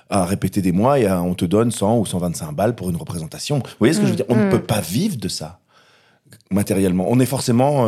[0.10, 2.90] à, à répéter des mois et à- on te donne 100 ou 125 balles pour
[2.90, 3.60] une représentation.
[3.60, 4.26] Vous voyez ce que je veux dire?
[4.30, 4.50] On ne Mm.
[4.50, 5.60] peut pas vivre de ça
[6.52, 7.06] matériellement.
[7.08, 7.86] On est forcément...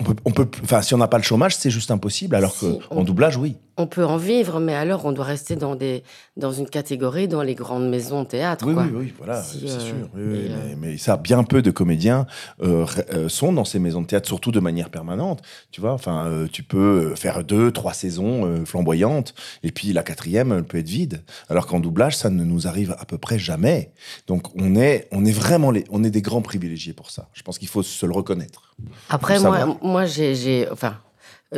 [0.00, 2.34] on peut, on peut, enfin, si on n'a pas le chômage, c'est juste impossible.
[2.36, 3.56] Alors Si, que on- en doublage, oui.
[3.76, 6.04] On peut en vivre, mais alors on doit rester dans, des,
[6.36, 8.64] dans une catégorie dans les grandes maisons de théâtre.
[8.66, 8.84] Oui, quoi.
[8.84, 9.94] oui, oui, voilà, Si, c'est euh, sûr.
[10.14, 12.26] Oui, euh, mais, mais ça, bien peu de comédiens
[12.62, 12.86] euh,
[13.28, 15.42] sont dans ces maisons de théâtre, surtout de manière permanente.
[15.70, 20.64] Tu vois, enfin, tu peux faire deux, trois saisons flamboyantes, et puis la quatrième, elle
[20.64, 21.22] peut être vide.
[21.48, 23.92] Alors qu'en doublage, ça ne nous arrive à peu près jamais.
[24.26, 27.28] Donc, on est, on est vraiment, les, on est des grands privilégiés pour ça.
[27.32, 28.74] Je pense qu'il faut se le reconnaître.
[29.08, 30.96] Après, moi, moi j'ai, enfin,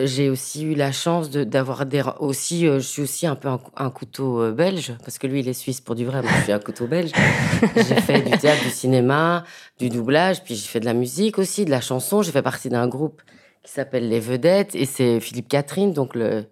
[0.05, 2.03] j'ai aussi eu la chance de- d'avoir des.
[2.21, 5.27] Aussi, euh, je suis aussi un peu un, cou- un couteau euh, belge, parce que
[5.27, 7.13] lui, il est suisse pour du vrai, moi, je suis un couteau belge.
[7.77, 9.45] j'ai fait du théâtre, du cinéma,
[9.79, 12.23] du doublage, puis j'ai fait de la musique aussi, de la chanson.
[12.23, 13.23] J'ai fait partie d'un groupe
[13.63, 16.45] qui s'appelle Les Vedettes, et c'est Philippe Catherine, donc le.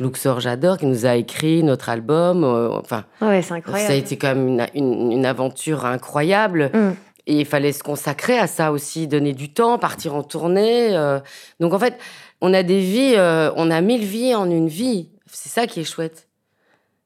[0.00, 2.44] Luxor J'adore, qui nous a écrit notre album.
[2.44, 3.94] euh, enfin, Ouais, c'est ça a incroyable.
[3.94, 6.70] été quand même une, une- une aventure incroyable.
[6.74, 6.90] Mm.
[7.28, 10.94] Et il fallait se consacrer à ça aussi, donner du temps, partir en tournée.
[10.94, 11.20] euh.
[11.58, 11.96] Donc en fait,
[12.42, 15.08] on a des vies, euh, on a mille vies en une vie.
[15.32, 16.28] C'est ça qui est chouette.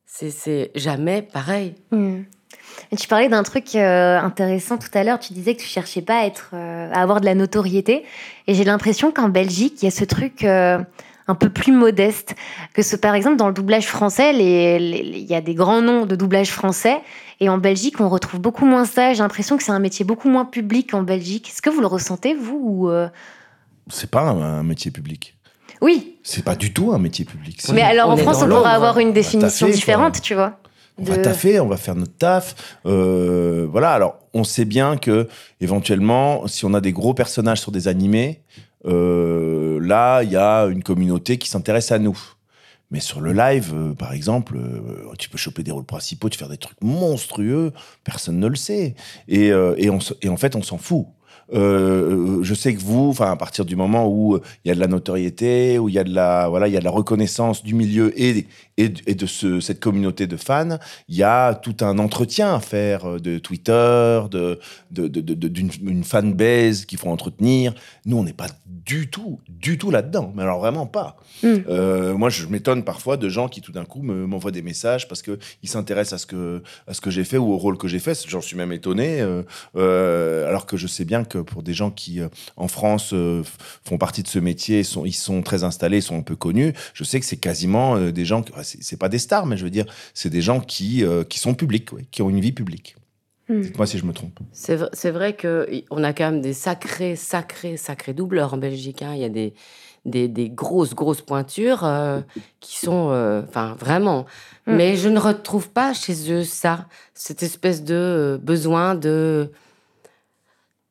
[0.07, 1.75] C'est- jamais pareil.
[1.91, 2.23] Hmm.
[2.91, 5.19] Et tu parlais d'un truc euh, intéressant tout à l'heure.
[5.19, 8.05] Tu disais que tu cherchais pas à, être, euh, avoir de la notoriété.
[8.47, 12.35] Et j'ai l'impression qu'en Belgique, il y a ce truc un peu plus modeste.
[12.73, 16.17] Que ce, par exemple, dans le doublage français, il y a des grands noms de
[16.17, 16.97] doublage français.
[17.41, 19.13] Et en Belgique, on retrouve beaucoup moins ça.
[19.13, 21.51] J'ai l'impression que c'est un métier beaucoup moins public en Belgique.
[21.51, 22.91] Est-ce que vous le ressentez, vous ou,
[23.89, 25.37] C'est pas un, un métier public.
[25.83, 27.61] Oui, C'est pas du tout un métier public.
[27.75, 28.67] Mais alors on en France, on pourrait l'ombre.
[28.67, 30.21] avoir une définition fait, différente, quoi.
[30.21, 30.59] tu vois.
[30.99, 32.55] On va taffer, on va faire notre taf.
[32.87, 33.91] Euh, voilà.
[33.93, 35.29] Alors, on sait bien que
[35.61, 38.41] éventuellement, si on a des gros personnages sur des animés,
[38.87, 42.19] euh, là, il y a une communauté qui s'intéresse à nous.
[42.93, 46.39] Mais sur le live, euh, par exemple, euh, tu peux choper des rôles principaux, tu
[46.39, 47.73] faire des trucs monstrueux,
[48.05, 48.95] personne ne le sait.
[49.29, 51.07] Et, euh, et, on, se- et en fait, on s'en fout.
[51.53, 54.75] Euh, je sais que vous, enfin, à partir du moment où euh, il y a
[54.75, 56.91] de la notoriété, où il y a de la, voilà, il y a de la
[56.91, 58.47] reconnaissance du milieu et,
[58.79, 60.79] et, et de ce, cette communauté de fans,
[61.09, 64.59] il y a tout un entretien à faire euh, de Twitter, de,
[64.91, 67.75] de, de- de- d'une une fanbase qu'il faut entretenir.
[68.07, 70.33] Nous, on n'est pas du tout, du tout là-dedans.
[70.37, 71.17] Mais alors vraiment pas.
[71.43, 71.47] Mm.
[71.69, 75.09] Euh, moi, je m'étonne parfois de gens qui tout d'un coup me- m'envoient des messages
[75.09, 77.79] parce que ils s'intéressent à ce que à ce que j'ai fait ou au rôle
[77.79, 78.25] que j'ai fait.
[78.29, 79.21] J'en suis même étonné.
[79.21, 79.43] euh,
[79.77, 83.43] euh, alors que je sais bien que pour des gens qui euh, en France euh,
[83.85, 86.73] font partie de ce métier, sont, ils sont très installés, sont un peu connus.
[86.95, 88.45] Je sais que c'est quasiment euh, des gens.
[88.63, 91.93] C'est pas des stars, mais je veux dire, c'est des gens qui qui sont publics,
[91.93, 92.97] ouais, qui ont une vie publique.
[93.49, 93.61] Mm.
[93.61, 94.39] Dites-moi si je me trompe.
[94.53, 99.03] C'est vrai qu'on a quand même des sacrés, sacrés, sacrés doubleurs en Belgique.
[99.03, 99.13] hein.
[99.15, 99.55] Il y a des,
[100.05, 102.21] des, des grosses, grosses pointures euh,
[102.61, 103.11] qui sont.
[103.13, 104.27] euh, Enfin, vraiment.
[104.67, 104.75] Mm.
[104.77, 109.53] Mais je ne retrouve pas chez eux ça, cette espèce de besoin de.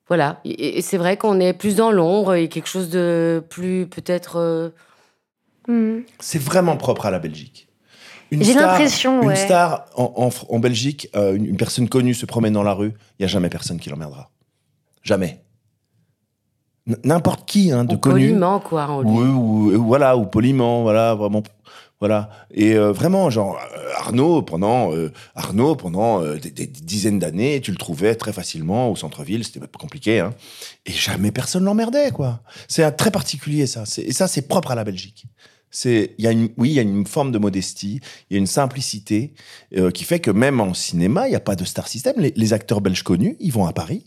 [0.08, 0.40] Voilà.
[0.46, 4.38] Et, et c'est vrai qu'on est plus dans l'ombre et quelque chose de plus, peut-être.
[4.40, 4.70] euh,
[5.68, 6.02] Hmm.
[6.20, 7.68] C'est vraiment propre à la Belgique.
[8.30, 9.36] Une J'ai star- l'impression, Une ouais.
[9.36, 12.90] star en, en en Belgique, euh, une, une personne connue se promène dans la rue,
[12.90, 14.30] il n'y a jamais personne qui l'emmerdera.
[15.02, 15.42] Jamais.
[17.04, 18.14] N'importe qui, hein, de ou connu.
[18.28, 19.00] poliment, quoi.
[19.04, 21.42] Oui, ou, ou voilà, ou poliment, voilà, vraiment.
[22.00, 22.30] Voilà.
[22.52, 27.72] Et euh, vraiment, genre, euh, Arnaud, pendant, euh, Arnaud, pendant euh, des, dizaines d'années, tu
[27.72, 30.34] le trouvais très facilement au centre-ville, c'était pas compliqué, hein.
[30.86, 32.42] Et jamais personne l'emmerdait, quoi.
[32.68, 33.84] C'est très particulier, ça.
[33.98, 35.26] Et ça, c'est propre à la Belgique.
[35.72, 38.38] C'est, il y a une, oui, il y a une forme de modestie, il y
[38.38, 39.34] a une simplicité
[39.76, 42.14] euh, qui fait que même en cinéma, il n'y a pas de star system.
[42.18, 44.06] Les, les acteurs belges connus, ils vont à Paris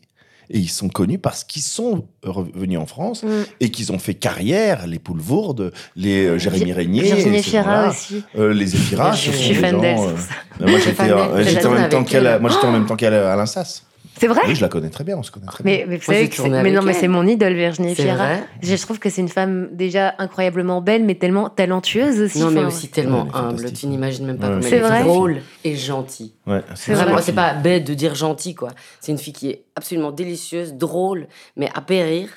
[0.50, 3.28] et ils sont connus parce qu'ils sont revenus en France Mm.
[3.60, 8.22] et qu'ils ont fait carrière, les Poulvourde, les euh, Jérémy Régnier, Virginie ces Fira aussi.
[8.36, 10.14] Euh, les Zéphiras, Je suis fan d'elle, euh,
[10.60, 12.40] euh, moi, j'étais, euh, en même temps qu'elle, elle.
[12.40, 13.82] moi, j'étais en même temps qu'elle à l'Insas.
[14.18, 15.72] C'est vrai Oui, je la connais très bien, on se connaît très bien.
[15.72, 18.16] mais, mais vous savez que mais non, mais c'est mon idole, Virginie C'est Fira.
[18.16, 22.40] vrai Je trouve que c'est une femme déjà incroyablement belle, mais tellement talentueuse aussi.
[22.40, 23.72] Non, mais Enfin, aussi tellement humble.
[23.72, 24.68] Tu n'imagines même pas Ouais, comme ouais.
[24.68, 26.32] elle est C'est vrai drôle et gentille.
[26.46, 27.22] Ouais, C'est Vraiment, vrai.
[27.22, 28.70] c'est pas bête de dire gentille, quoi.
[29.00, 31.26] C'est une fille qui est absolument délicieuse, drôle,
[31.56, 32.28] mais à périr.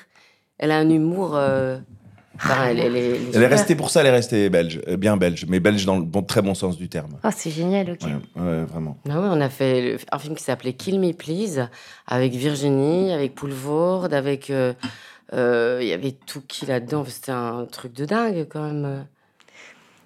[0.58, 1.32] Elle a un humour.
[1.34, 1.78] euh,
[2.44, 3.50] enfin, elle, elle est, elle est Elle est super.
[3.50, 6.22] restée pour ça, elle est restée belge, euh, bien belge, mais belge dans le bon,
[6.22, 7.18] très bon sens du terme.
[7.24, 8.02] Oh, c'est génial, ok.
[8.02, 8.96] Ouais, ouais, vraiment.
[9.08, 11.68] Ah ouais, on a fait un film qui s'appelait Kill Me Please
[12.06, 14.50] avec Virginie, avec Poulvord, avec.
[14.50, 14.72] euh,
[15.32, 17.04] euh, Il y avait tout qui là-dedans.
[17.08, 19.06] C'était un truc de dingue quand même.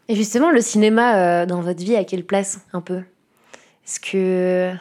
[0.09, 2.99] Et justement, le cinéma euh, dans votre vie, à quelle place un peu?
[3.87, 4.73] Est-ce que.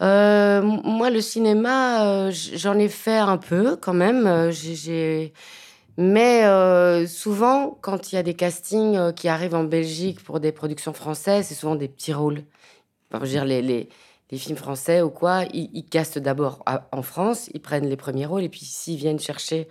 [0.00, 4.50] Euh, moi, le cinéma, euh, j'en ai fait un peu quand même.
[4.50, 5.32] j'ai-
[5.98, 10.40] Mais euh, souvent, quand il y a des castings euh, qui arrivent en Belgique pour
[10.40, 12.44] des productions françaises, c'est souvent des petits rôles.
[13.10, 13.88] Enfin, je veux dire, les, les,
[14.38, 18.48] films français ou quoi, ils, castent d'abord en France, ils prennent les premiers rôles et
[18.48, 19.68] puis ici, ils viennent chercher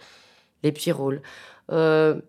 [0.62, 1.24] les petits rôles.
[1.72, 2.22] Euh,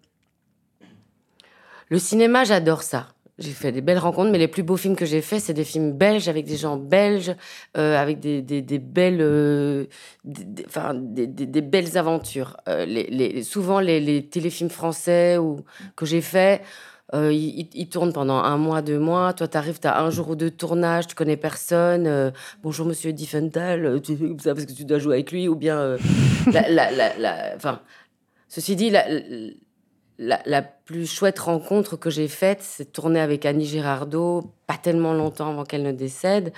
[1.88, 3.08] le cinéma, j'adore ça.
[3.38, 5.64] J'ai fait des belles rencontres, mais les plus beaux films que j'ai faits, c'est des
[5.64, 7.34] films belges avec des gens belges,
[7.78, 9.86] euh, avec des, des, belles, euh,
[10.66, 11.26] enfin, des,
[11.62, 12.58] belles aventures.
[12.68, 15.38] Euh, souvent, les, téléfilms français
[15.96, 16.60] que j'ai faits,
[17.14, 19.32] ils, tournent pendant un mois, deux mois.
[19.32, 22.32] Toi, tu arrives, tu as un jour ou deux de tournage, tu connais personne.
[22.62, 25.96] Bonjour, monsieur Diffenthal, tu sais parce que tu dois jouer avec lui, ou bien.
[27.56, 27.80] enfin,
[28.48, 29.06] ceci dit, la,
[30.22, 34.76] la, la plus chouette rencontre que j'ai faite, c'est de tourner avec Annie Girardot, pas
[34.76, 36.52] tellement longtemps avant qu'elle ne décède,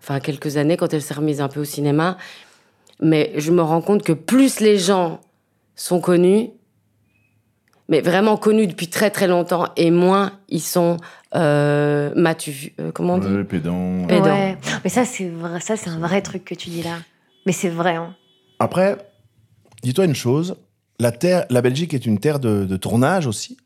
[0.00, 2.18] enfin quelques années quand elle s'est remise un peu au cinéma.
[3.00, 5.20] Mais je me rends compte que plus les gens
[5.76, 6.50] sont connus,
[7.88, 10.96] mais vraiment connus depuis très très longtemps, et moins ils sont
[11.34, 12.70] euh, matus.
[12.80, 13.28] Euh, comment on dit?
[13.28, 14.06] Ouais, pédant.
[14.06, 14.24] Pédant.
[14.24, 14.58] Ouais.
[14.82, 15.60] Mais ça, c'est vrai.
[15.60, 16.96] Ça, c'est un vrai truc que tu dis là.
[17.46, 17.96] Mais c'est vrai.
[17.96, 18.14] Hein.
[18.58, 18.96] Après,
[19.82, 20.56] dis-toi une chose,
[20.98, 23.56] la, terre, la Belgique est une terre de, de tournage aussi,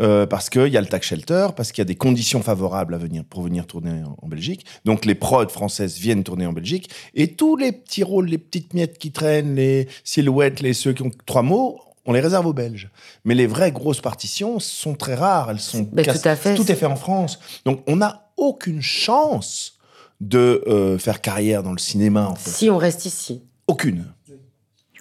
[0.00, 2.94] euh, parce qu'il y a le tax shelter, parce qu'il y a des conditions favorables
[2.94, 4.64] à venir, pour venir tourner en, en Belgique.
[4.84, 8.74] Donc les prods françaises viennent tourner en Belgique, et tous les petits rôles, les petites
[8.74, 12.54] miettes qui traînent, les silhouettes, les ceux qui ont trois mots, on les réserve aux
[12.54, 12.88] Belges.
[13.24, 16.54] Mais les vraies grosses partitions sont très rares, elles sont Ben, tout à fait.
[16.54, 17.38] tout est fait en France.
[17.66, 19.78] Donc on n'a aucune chance
[20.20, 22.50] de euh, faire carrière dans le cinéma, en fait.
[22.50, 23.42] Si on reste ici.
[23.66, 24.06] Aucune.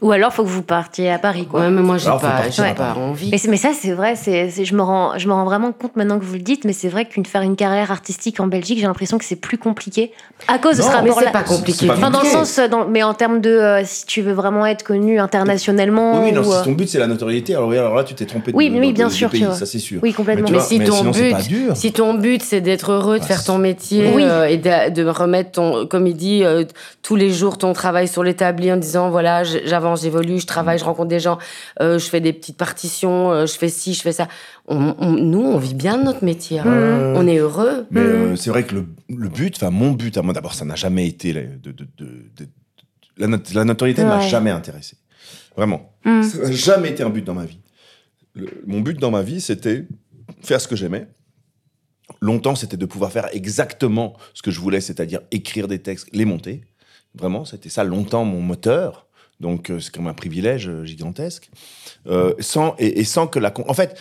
[0.02, 1.62] Ou alors, faut que vous partiez à Paris, quoi.
[1.62, 2.62] Ouais, mais moi, j'ai Alors, pas, j'ai
[2.96, 3.32] envie.
[3.32, 4.16] Mais, ça, c'est vrai.
[4.16, 6.66] C'est, c'est- je, me rends, je me rends vraiment compte maintenant que vous le dites,
[6.66, 9.58] mais c'est vrai qu'une faire une carrière artistique en Belgique, j'ai l'impression que c'est plus
[9.58, 10.12] compliqué
[10.48, 11.26] à cause de ce rapport-là.
[11.28, 11.80] c'est pas compliqué.
[11.80, 12.38] C'est pas Enfin, dans le compliqué.
[12.46, 16.20] sens, euh, dans- mais en termes de euh, si tu veux vraiment être connu internationalement.
[16.22, 18.04] Oui, oui, non, ou, si euh, ton but c'est la notoriété, alors, oui, alors là
[18.04, 19.56] tu t'es trompé de, Oui, mais oui, de- bien de sûr, pays, tu vois.
[19.56, 20.00] ça c'est sûr.
[20.04, 20.48] oui, complètement.
[20.50, 21.36] Mais vois, si mais ton sinon, but,
[21.76, 24.06] si ton but c'est d'être heureux, de Ouais, faire ton métier
[24.50, 26.44] et de, de remettre ton, comme il dit,
[27.02, 30.78] tous les jours ton travail sur l'établi en disant voilà, j- j'avance, j'évolue, je travaille,
[30.78, 31.38] je rencontre des gens,
[31.82, 34.28] euh, je fais des petites partitions, euh, je fais ci, je fais ça.
[34.68, 36.60] On- on- nous, on vit bien de notre métier.
[36.60, 36.66] hein.
[36.68, 37.88] Euh, On est heureux.
[37.92, 40.66] Mais euh, c'est vrai que le, le but, enfin mon but à moi d'abord, ça
[40.66, 42.48] n'a jamais été la- de, de, de- de-
[43.18, 44.28] la, not- la notoriété ne m'a Ouais.
[44.28, 44.98] jamais intéressé.
[45.56, 45.94] Vraiment.
[46.06, 46.24] Mm.
[46.24, 47.60] Ça n'a jamais été un but dans ma vie.
[48.36, 49.88] Le- mon but dans ma vie, c'était
[50.42, 51.08] faire ce que j'aimais.
[52.22, 56.26] Longtemps, c'était de pouvoir faire exactement ce que je voulais, c'est-à-dire écrire des textes, les
[56.26, 56.62] monter.
[57.16, 59.07] Vraiment, c'était ça longtemps mon moteur.
[59.40, 61.50] Donc, euh, c'est comme un privilège euh, gigantesque.
[62.08, 63.54] Euh, sans, et, et sans que la...
[63.68, 64.00] En fait,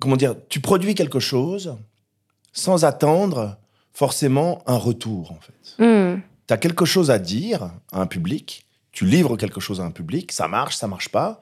[0.00, 1.76] comment dire, tu produis quelque chose
[2.52, 3.58] sans attendre
[3.92, 5.84] forcément un retour, en fait.
[5.84, 6.20] Hmm.
[6.46, 9.90] Tu as quelque chose à dire à un public, tu livres quelque chose à un
[9.90, 11.40] public, ça marche, ça marche pas,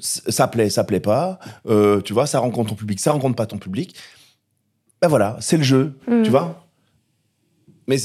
[0.00, 3.46] ça plaît, ça plaît pas, euh, tu vois, ça rencontre ton public, ça rencontre pas
[3.46, 3.96] ton public.
[5.02, 6.22] Ben voilà, c'est le jeu, Mm.
[6.22, 6.66] tu vois.
[7.86, 7.96] Mais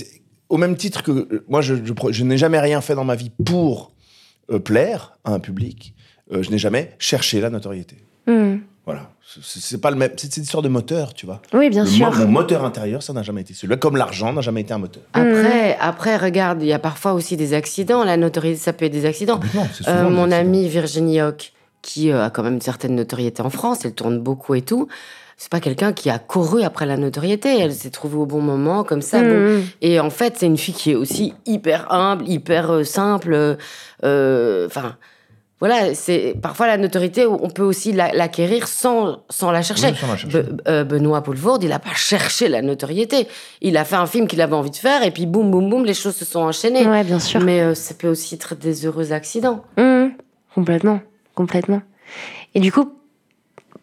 [0.50, 1.76] au même titre que moi, je,
[2.10, 3.93] je n'ai jamais rien fait dans ma vie pour
[4.52, 5.94] euh, plaire à un public,
[6.32, 7.98] euh, je n'ai jamais cherché la notoriété.
[8.28, 8.58] Hmm.
[8.86, 9.10] Voilà,
[9.42, 11.42] c'est pas le même, c'est une histoire de moteur, tu vois.
[11.54, 12.12] Oui, bien Le sûr.
[12.12, 14.78] mo- mon moteur intérieur, ça n'a jamais été celui-là, comme l'argent n'a jamais été un
[14.78, 15.04] moteur.
[15.14, 18.04] Après, après, regarde, il y a parfois aussi des accidents.
[18.04, 19.40] La notoriété, ça peut être des accidents.
[19.74, 23.50] C'est Euh, mon amie Virginie Hoc, qui euh, a quand même une certaine notoriété en
[23.50, 24.90] France, elle tourne beaucoup et tout.
[25.38, 27.60] C'est pas quelqu'un qui a couru après la notoriété.
[27.60, 29.22] Elle s'est trouvée au bon moment, comme ça.
[29.22, 29.58] bon.
[29.60, 29.62] Hmm.
[29.82, 33.34] Et en fait, c'est une fille qui est aussi hyper humble, hyper euh, simple.
[33.34, 33.56] euh,
[34.06, 34.96] euh, Enfin,
[35.60, 39.88] voilà, c'est parfois la notoriété, on peut aussi la- l'acquérir sans, sans la chercher.
[39.92, 40.40] Oui, sans la chercher.
[40.42, 43.28] Be- euh, Benoît Poulvord, il n'a pas cherché la notoriété.
[43.62, 45.86] Il a fait un film qu'il avait envie de faire, et puis boum, boum, boum,
[45.86, 46.86] les choses se sont enchaînées.
[46.86, 47.40] Ouais, bien sûr.
[47.40, 49.64] Mais euh, ça peut aussi être des heureux accidents.
[49.78, 50.08] Hmm.
[50.54, 51.00] Complètement,
[51.34, 51.82] complètement.
[52.56, 52.94] Et du coup,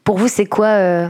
[0.05, 1.09] pour vous, c'est quoi euh,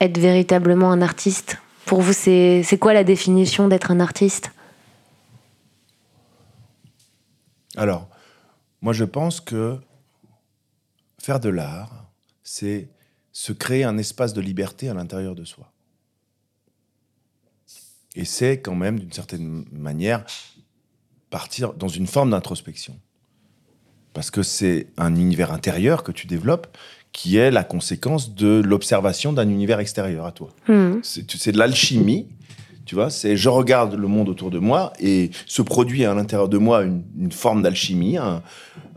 [0.00, 4.50] être véritablement un artiste Pour vous, c'est quoi la définition d'être un artiste?
[7.76, 8.08] Alors,
[8.80, 9.78] moi, je pense que
[11.18, 12.06] faire de l'art,
[12.42, 12.88] c'est
[13.32, 15.72] se créer un espace de liberté à l'intérieur de soi.
[18.14, 20.24] Et c'est quand même, d'une certaine manière,
[21.30, 22.96] partir dans une forme d'introspection.
[24.12, 26.76] Parce que c'est un univers intérieur que tu développes
[27.14, 30.48] qui est la conséquence de l'observation d'un univers extérieur à toi.
[30.68, 30.96] Hmm.
[31.02, 32.26] C'est de l'alchimie,
[32.86, 33.08] tu vois.
[33.08, 36.82] C'est je regarde le monde autour de moi et se produit à l'intérieur de moi
[36.82, 38.42] une, une forme d'alchimie, un-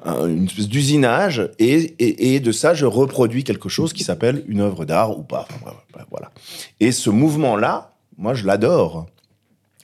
[0.04, 4.44] un- une espèce d'usinage, et, et- et de ça je reproduis quelque chose qui s'appelle
[4.48, 5.48] une œuvre d'art ou pas.
[5.62, 5.76] Enfin,
[6.10, 6.32] voilà.
[6.80, 9.06] Et ce mouvement-là, moi je l'adore.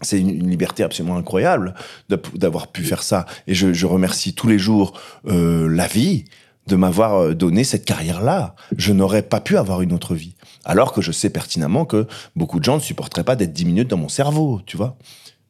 [0.02, 1.76] C'est une, liberté absolument incroyable
[2.10, 3.26] d'avoir pu faire ça.
[3.48, 6.26] Et je, je remercie tous les jours euh, la vie
[6.68, 8.56] de m'avoir euh, donné cette carrière-là.
[8.78, 10.36] Je n'aurais pas pu avoir une autre vie.
[10.66, 13.90] Alors que je sais pertinemment que beaucoup de gens ne supporteraient pas d'être 10 minutes
[13.90, 14.96] dans mon cerveau, tu vois.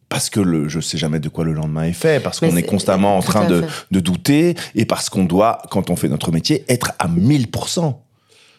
[0.09, 2.61] Parce que le, je sais jamais de quoi le lendemain est fait, parce qu'on est
[2.61, 6.31] c'est- constamment en train de, de douter, et parce qu'on doit, quand on fait notre
[6.31, 7.95] métier, être à 1000%.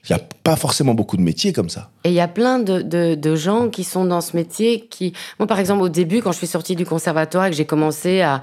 [0.06, 1.90] Il n'y a pas forcément beaucoup de métiers comme ça.
[2.04, 5.14] Et il y a plein de, gens qui sont dans ce métier qui...
[5.38, 8.20] Moi, par exemple, au début, quand je suis sortie du conservatoire et que j'ai commencé
[8.20, 8.42] à...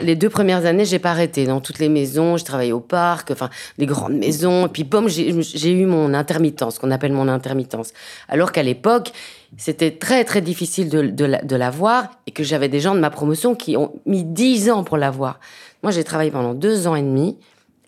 [0.00, 1.44] les deux premières années, j'ai pas arrêté.
[1.44, 4.66] Dans toutes les maisons, je travaillais au parc, enfin, les grandes maisons.
[4.66, 7.92] Et puis, boum, j'ai eu mon intermittence, ce qu'on appelle mon intermittence.
[8.28, 9.12] Alors qu'à l'époque,
[9.58, 13.54] c'était très, très difficile de, de l'avoir et que j'avais des gens de ma promotion
[13.54, 15.40] qui ont mis 10 ans pour l'avoir.
[15.82, 17.36] Moi, j'ai travaillé pendant deux ans et demi,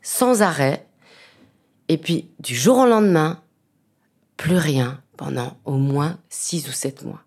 [0.02, 0.86] sans arrêt.
[1.88, 3.40] Et puis, du jour au lendemain,
[4.37, 7.22] plus rien pendant au moins six ou sept mois.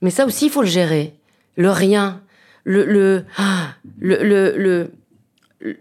[0.00, 1.14] Mais ça aussi, il faut le gérer.
[1.56, 2.22] Le rien,
[2.64, 4.90] le le ah, le le, le-
[5.60, 5.76] le-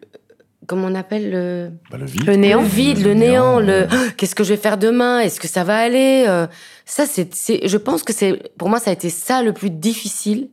[0.68, 1.72] comment on appelle le?
[1.90, 2.26] Bah, le vide.
[2.28, 2.62] Le néant.
[2.62, 5.20] le vide, le néant, le Ah, qu'est-ce que je vais faire demain?
[5.22, 6.26] Est-ce que ça va aller?
[6.28, 6.48] Euh,
[6.86, 9.70] Ça, c'est, c'est, je pense que c'est, pour moi, ça a été ça le plus
[9.70, 10.50] difficile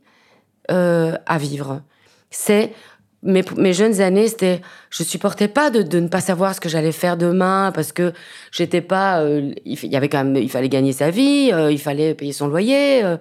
[0.71, 1.81] euh, à vivre.
[2.31, 2.71] C'est
[3.23, 6.91] mes, mes jeunes années, c'était, je supportais pas de, ne pas savoir ce que j'allais
[6.91, 8.13] faire demain parce que
[8.51, 11.79] j'étais pas, euh, il y avait quand même, il fallait gagner sa vie, euh, il
[11.79, 13.03] fallait payer son loyer.
[13.03, 13.17] euh,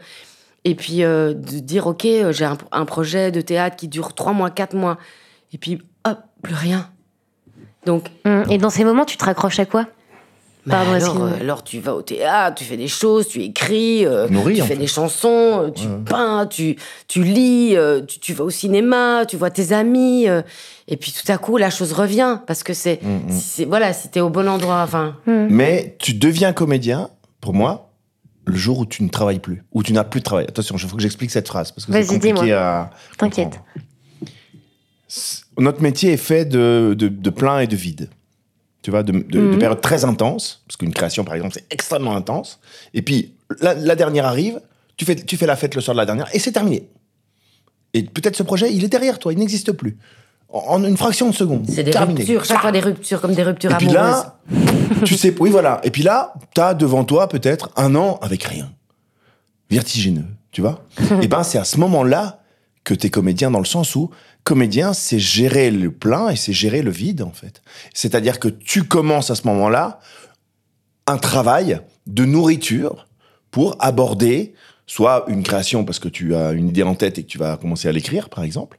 [0.65, 4.51] et puis de dire ok j'ai un, un projet de théâtre qui dure trois mois
[4.51, 4.99] quatre mois
[5.53, 6.91] et puis hop plus rien
[7.87, 8.43] donc Hmm.
[8.51, 9.87] Et dans ces moments, tu te raccroches à quoi?
[10.69, 11.29] Pardon, alors, excuse-moi.
[11.31, 14.61] euh, alors tu vas au théâtre, tu fais des choses, tu écris, euh, Nourris, tu
[14.63, 14.77] fais fait.
[14.77, 15.99] des chansons, euh, tu Ouais.
[16.05, 16.77] peins, tu,
[17.07, 20.43] tu lis, euh, tu, tu vas au cinéma, tu vois tes amis, euh,
[20.87, 23.31] et puis tout à coup la chose revient parce que c'est, Mm,
[23.63, 23.65] mm.
[23.69, 25.17] voilà, si t'es au bon endroit, enfin.
[25.27, 25.47] Hmm.
[25.51, 27.93] Mais tu deviens comédien, pour moi,
[28.47, 30.47] le jour où tu ne travailles plus, où tu n'as plus de travail.
[30.49, 32.91] Attention, il faut que j'explique cette phrase parce que c'est compliqué à.
[33.19, 33.61] T'inquiète.
[35.59, 38.11] Notre métier est fait de, de, de plein et de vide.
[38.89, 39.59] Tu vois, de, de- de Mhm.
[39.59, 42.59] périodes très intenses, parce qu'une création, par exemple, c'est extrêmement intense.
[42.95, 44.63] Et puis, la, la dernière arrive,
[44.97, 46.89] tu fais, tu fais la fête le soir de la dernière, et c'est terminé.
[47.93, 49.99] Et peut-être ce projet, il est derrière toi, il n'existe plus.
[50.49, 51.67] En, en une fraction de seconde.
[51.69, 52.21] C'est des terminé.
[52.21, 54.25] ruptures, chaque fois des ruptures, comme des ruptures Et puis amoureuses.
[54.25, 54.39] là,
[55.05, 55.83] tu sais, oui, voilà.
[55.85, 58.71] Et puis là, t'as devant toi peut-être un an avec rien.
[59.71, 60.83] Vertigineux, tu vois
[61.21, 62.41] Et ben, c'est à ce moment-là
[62.85, 64.09] que t'es comédien dans le sens où
[64.49, 67.61] comédien, c'est gérer le plein et c'est gérer le vide, en fait.
[67.93, 70.01] C'est-à-dire que tu commences à ce moment-là
[71.07, 73.07] un travail de nourriture
[73.51, 74.55] pour aborder
[74.87, 77.59] soit une création parce que tu as une idée en tête et que tu vas
[77.59, 78.79] commencer à l'écrire, par exemple,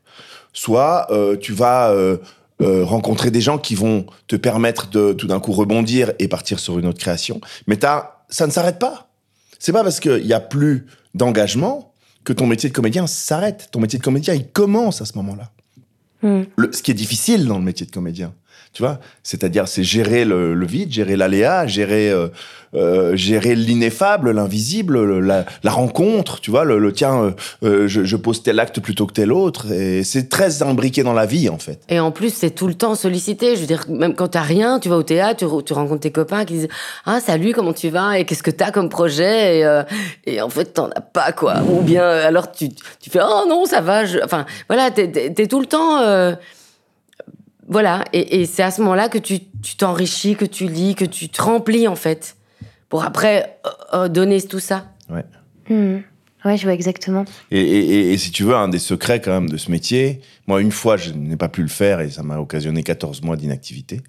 [0.53, 2.17] soit euh, tu vas euh,
[2.63, 6.57] euh, rencontrer des gens qui vont te permettre de tout d'un coup rebondir et partir
[6.57, 7.41] sur une autre création.
[7.67, 9.11] Mais ça ne s'arrête pas.
[9.59, 13.69] C'est pas parce qu'il n'y a plus d'engagement que ton métier de comédien s'arrête.
[13.71, 15.51] Ton métier de comédien, il commence à ce moment-là.
[16.21, 16.41] Hmm.
[16.57, 18.33] Le- ce qui est difficile dans le métier de comédien,
[18.73, 22.27] tu vois, c'est-à-dire c'est gérer le, vide, gérer l'aléa, gérer euh,
[22.75, 28.43] euh, gérer l'ineffable, l'invisible, le- la, rencontre, tu vois, le, le tiens, euh, je, pose
[28.43, 31.79] tel acte plutôt que tel autre, et c'est très imbriqué dans la vie en fait.
[31.89, 33.55] Et en plus, c'est tout le temps sollicité.
[33.55, 36.01] Je veux dire, même quand t'as rien, tu vas au théâtre, tu, re- tu rencontres
[36.01, 36.67] tes copains qui disent
[37.05, 38.19] Ah, salut, comment tu vas?
[38.19, 39.63] Et qu'est-ce que t'as comme projet?
[40.27, 41.63] Et, en fait, t'en as pas, quoi.
[41.67, 44.03] Ou bien, alors tu, tu fais Oh non, ça va.
[44.23, 46.35] Enfin, voilà, t'es tout le temps.
[47.69, 48.03] Voilà.
[48.13, 51.29] Et, et c'est à ce moment-là que tu, tu t'enrichis, que tu lis, que tu
[51.29, 52.35] te remplis, en fait.
[52.89, 53.69] Pour après euh,
[54.05, 54.87] euh, donner tout ça.
[55.09, 55.23] Ouais.
[55.69, 55.99] Hmm.
[56.45, 57.25] Ouais, je vois exactement.
[57.51, 60.21] Et, et- et- et si tu veux, un des secrets quand même de ce métier,
[60.47, 63.35] moi une fois je n'ai pas pu le faire et ça m'a occasionné 14 mois
[63.35, 64.01] d'inactivité.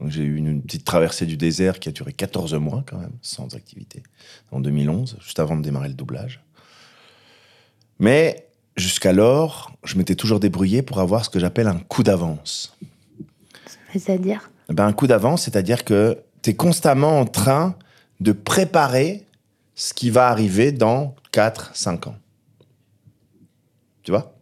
[0.00, 2.98] Donc j'ai eu une, une petite traversée du désert qui a duré 14 mois quand
[2.98, 4.02] même, sans activité,
[4.50, 6.42] en 2011, juste avant de démarrer le doublage.
[7.98, 12.76] Mais jusqu'alors, je m'étais toujours débrouillé pour avoir ce que j'appelle un coup d'avance.
[13.98, 17.76] C'est-à-dire ben, un coup d'avance, c'est-à-dire que tu es constamment en train
[18.20, 19.24] de préparer
[19.74, 22.16] ce qui va arriver dans 4, 5 ans.
[24.02, 24.34] Tu vois?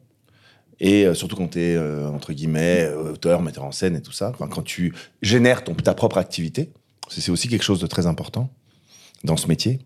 [0.81, 4.13] Et euh, surtout quand tu es, entre guillemets, euh, auteur, metteur en scène et tout
[4.13, 6.71] ça, quand tu génères ta propre activité,
[7.09, 8.51] c'est aussi quelque chose de très important
[9.25, 9.81] dans ce métier.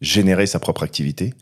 [0.00, 1.34] Générer sa propre activité.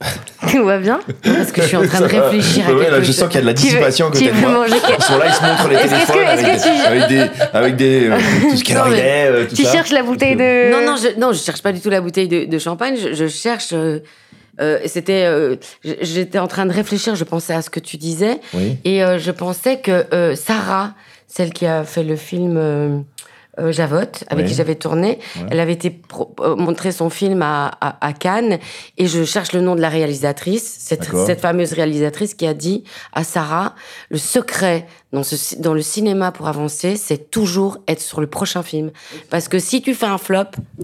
[0.52, 3.10] Tout va bien Parce que je suis en train de réfléchir à Ouais, là, je
[3.12, 4.66] sens qu'il y a de la dissipation à côté de moi.
[4.68, 7.06] Ils sont là, ils se montrent les que- téléphones est-ce avec, que des, tu- avec
[7.08, 8.18] des, avec des, euh,
[8.50, 9.72] tout ce qu'il y a euh, tout Tu ça.
[9.72, 10.70] cherches la bouteille de.
[10.70, 12.96] Non, non, je, non, je cherche pas du tout la bouteille de, de champagne.
[12.96, 13.70] Je, je cherche.
[13.72, 13.98] euh,
[14.60, 15.24] euh, C'était.
[15.26, 17.16] euh, J'étais en train de réfléchir.
[17.16, 18.78] Je pensais à ce que tu disais Oui.
[18.84, 20.92] et euh, je pensais que euh, Sarah,
[21.26, 23.04] celle qui a fait le film
[23.58, 24.50] euh, Javotte, avec Oui.
[24.50, 25.46] qui j'avais tourné, Ouais.
[25.50, 26.00] elle avait été
[26.40, 28.58] euh, montrer son film à, à, à Cannes
[28.96, 31.04] et je cherche le nom de la réalisatrice, cette,
[31.40, 33.74] fameuse réalisatrice qui a dit à Sarah
[34.10, 38.26] le secret dans, ce, ci- dans le cinéma pour avancer, c'est toujours être sur le
[38.26, 38.90] prochain film.
[39.30, 40.38] Parce que si tu fais un flop,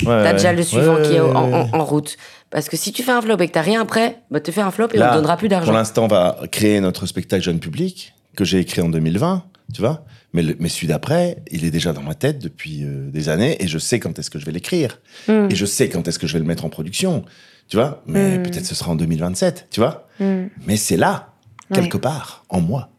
[0.04, 2.16] Ouais, T'as déjà le Ouais, suivant qui est en, route.
[2.50, 4.60] Parce que si tu fais un flop et que t'as rien après, bah tu fais
[4.60, 5.72] un flop et Là, on te donnera plus Pour d'argent.
[5.72, 10.04] l'instant, on va créer notre spectacle jeune public que j'ai écrit en 2020, tu vois?
[10.32, 13.62] Mais, le- mais celui d'après, il est déjà dans ma tête depuis euh, des années
[13.62, 15.00] et je sais quand est-ce que je vais l'écrire.
[15.28, 15.48] Hmm.
[15.50, 17.24] Et je sais quand est-ce que je vais le mettre en production,
[17.68, 18.02] tu vois?
[18.06, 18.42] Mais Mm.
[18.42, 20.08] peut-être ce sera en 2027, tu vois?
[20.20, 20.46] Hmm.
[20.66, 21.32] Mais c'est là,
[21.70, 21.76] Ouais.
[21.80, 22.90] quelque part, en moi.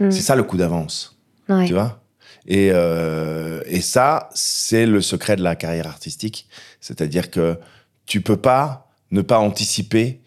[0.00, 0.10] Hmm.
[0.10, 1.66] C'est ça le coup d'avance, Ouais.
[1.66, 2.00] tu vois?
[2.46, 6.46] Et, euh, et ça, c'est le secret de la carrière artistique.
[6.80, 7.58] C'est-à-dire que
[8.06, 10.20] tu peux pas ne pas anticiper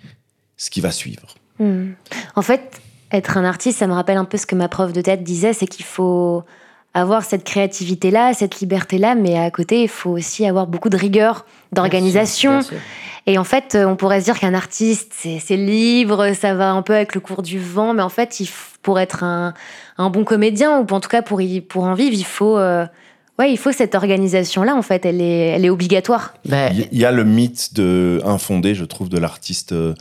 [0.57, 1.35] ce qui va suivre.
[1.59, 1.91] Hmm.
[2.35, 2.81] En fait,
[3.12, 5.53] être un artiste, ça me rappelle un peu ce que ma prof de théâtre disait,
[5.53, 6.43] c'est qu'il faut
[6.93, 11.45] avoir cette créativité-là, cette liberté-là, mais à côté, il faut aussi avoir beaucoup de rigueur,
[11.72, 12.60] d'organisation.
[13.28, 16.82] Et en fait, euh, on pourrait se dire qu'un artiste, c'est libre, ça va un
[16.82, 19.53] peu avec le cours du vent, mais en fait, il f- pour être un,
[19.97, 22.86] un bon comédien, ou en tout cas pour, y, pour en vivre, il faut, euh,
[23.39, 26.33] ouais, il faut cette organisation-là, en fait, elle est, elle est obligatoire.
[26.45, 29.93] Ben, Il y- a le mythe de, infondé, je trouve, de l'artiste euh,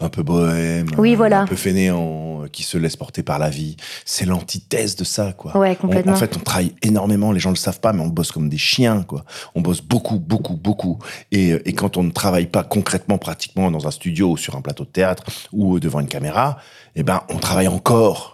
[0.00, 1.40] un peu bohème, Oui, euh, voilà.
[1.40, 3.76] un peu fainéant, euh, qui se laisse porter par la vie.
[4.04, 5.56] C'est l'antithèse de ça, quoi.
[5.56, 6.12] Ouais, On- complètement.
[6.12, 8.58] en fait, on travaille énormément, les gens le savent pas, mais on bosse comme des
[8.58, 9.24] chiens, quoi.
[9.54, 10.98] On bosse beaucoup, beaucoup, beaucoup.
[11.32, 14.60] Et, et quand on ne travaille pas concrètement, pratiquement dans un studio ou sur un
[14.60, 15.22] plateau de théâtre
[15.52, 16.58] ou devant une caméra,
[16.96, 18.33] eh ben, on travaille encore.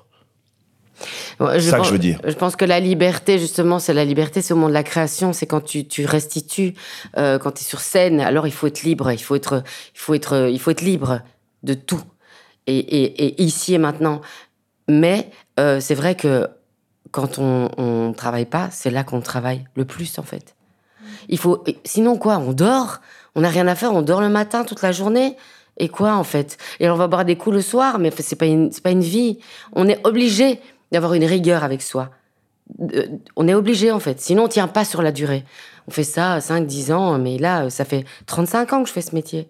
[1.39, 2.21] C'est ça que je veux dire.
[2.27, 5.33] Je pense que la liberté, justement, c'est la liberté, c'est au moment de la création,
[5.33, 6.75] c'est quand tu, tu restitues,
[7.17, 9.63] euh, quand tu es sur scène, alors il faut être libre, il faut être,
[9.95, 11.21] il faut être, il faut être libre
[11.63, 12.03] de tout.
[12.67, 14.21] Et, et, et ici et maintenant.
[14.89, 16.49] Mais euh, c'est vrai que
[17.11, 20.55] quand on ne travaille pas, c'est là qu'on travaille le plus, en fait.
[21.29, 23.01] Il faut, sinon quoi, on dort,
[23.35, 25.37] on n'a rien à faire, on dort le matin toute la journée.
[25.79, 26.59] Et quoi, en fait?
[26.79, 29.01] Et on va boire des coups le soir, mais c'est pas une, c'est pas une
[29.01, 29.39] vie.
[29.73, 30.61] On est obligé
[30.93, 32.11] d'avoir une rigueur avec soi.
[33.37, 34.21] On est obligé, en fait.
[34.21, 35.45] Sinon, on tient pas sur la durée.
[35.89, 39.01] On fait ça 5, 10 ans, mais là, ça fait 35 ans que je fais
[39.03, 39.49] ce métier.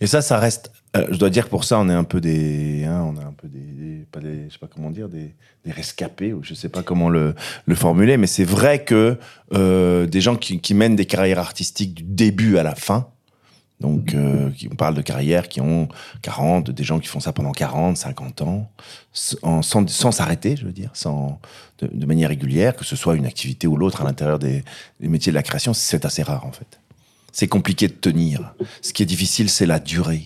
[0.00, 0.72] Et ça, ça reste.
[0.96, 3.34] euh, je dois dire pour ça, on est un peu des, hein, on est un
[3.36, 6.54] peu des, des- pas des, je sais pas comment dire, des, des rescapés ou je
[6.54, 7.34] sais pas comment le,
[7.66, 9.18] le formuler, mais c'est vrai que
[9.52, 13.08] euh, des gens qui, qui mènent des carrières artistiques du début à la fin.
[13.80, 15.88] Donc, euh, qui, on parle de carrières qui ont
[16.22, 18.70] 40, des gens qui font ça pendant 40, 50 ans,
[19.14, 21.40] sans sans s'arrêter, je veux dire, sans,
[21.78, 24.64] de, de manière régulière, que ce soit une activité ou l'autre à l'intérieur des,
[25.00, 26.78] des métiers de la création, c'est assez rare en fait.
[27.32, 28.54] C'est compliqué de tenir.
[28.82, 30.24] Ce qui est difficile, c'est la durée.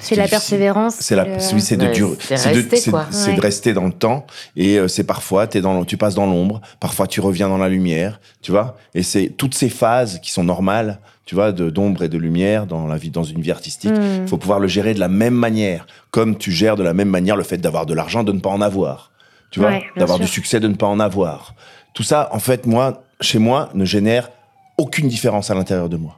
[0.00, 0.30] C'est la difficile.
[0.30, 0.94] persévérance.
[0.98, 3.74] C'est la, le- oui, c'est de Ouais, c'est de, rester, Ouais.
[3.74, 4.26] de dans le temps.
[4.56, 7.68] Et euh, c'est parfois, es dans, tu passes dans l'ombre, parfois tu reviens dans la
[7.68, 8.76] lumière, tu vois.
[8.94, 12.66] Et c'est toutes ces phases qui sont normales, tu vois, de d'ombre et de lumière
[12.66, 13.92] dans la vie, dans une vie artistique.
[13.92, 14.22] Hmm.
[14.22, 17.08] Il faut pouvoir le gérer de la même manière, comme tu gères de la même
[17.08, 19.12] manière le fait d'avoir de l'argent, de ne pas en avoir,
[19.50, 21.54] tu vois, Ouais, d'avoir du succès, de ne pas en avoir.
[21.94, 24.30] Tout ça, en fait, moi, chez moi, ne génère
[24.78, 26.16] aucune différence à l'intérieur de moi.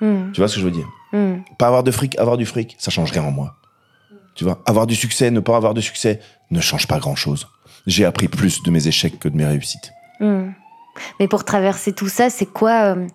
[0.00, 0.32] Hmm.
[0.32, 0.88] Tu vois ce que je veux dire?
[1.12, 1.40] Hmm.
[1.58, 3.56] Pas avoir de fric, avoir du fric, ça change rien en moi.
[4.34, 6.20] Tu vois, avoir du succès, ne pas avoir de succès,
[6.50, 7.48] ne change pas grand-chose.
[7.86, 9.92] J'ai appris plus de mes échecs que de mes réussites.
[10.20, 10.52] Hmm.
[11.20, 13.06] Mais pour traverser tout ça, c'est quoi euh,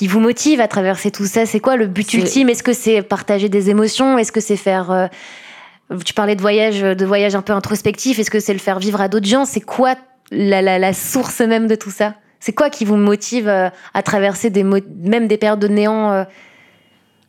[0.00, 2.48] qui vous motive à traverser tout ça C'est quoi le but ultime?
[2.48, 4.16] Est-ce que c'est partager des émotions?
[4.16, 5.08] Est-ce que c'est faire euh,
[6.06, 8.18] Tu parlais de voyage, de voyage un peu introspectif.
[8.18, 9.44] Est-ce que c'est le faire vivre à d'autres gens?
[9.44, 9.96] C'est quoi
[10.30, 12.14] la, la, la source même de tout ça?
[12.38, 16.24] C'est quoi qui vous motive euh, à traverser des même des périodes de néant euh,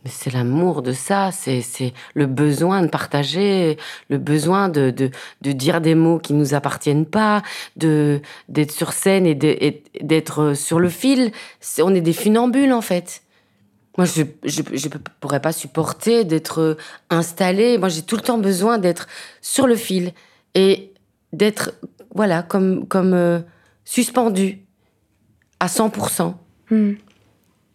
[0.04, 3.78] Mais c'est l'amour de ça, c'est le besoin de partager,
[4.10, 7.44] le besoin de, de, de dire des mots qui nous appartiennent pas,
[7.76, 9.36] de d'être sur scène et
[10.02, 11.32] d'être sur le fil.
[11.80, 13.22] On est des funambules en fait.
[13.98, 14.88] Moi, je je, je
[15.20, 16.78] pourrais pas supporter d'être
[17.12, 17.78] installée.
[17.78, 19.08] Moi, j'ai tout le temps besoin d'être
[19.42, 20.14] sur le fil
[20.56, 20.94] et
[21.32, 21.74] d'être
[22.16, 23.40] voilà comme comme euh,
[23.86, 24.66] suspendu
[25.60, 26.34] à 100%.
[26.72, 26.94] hmm.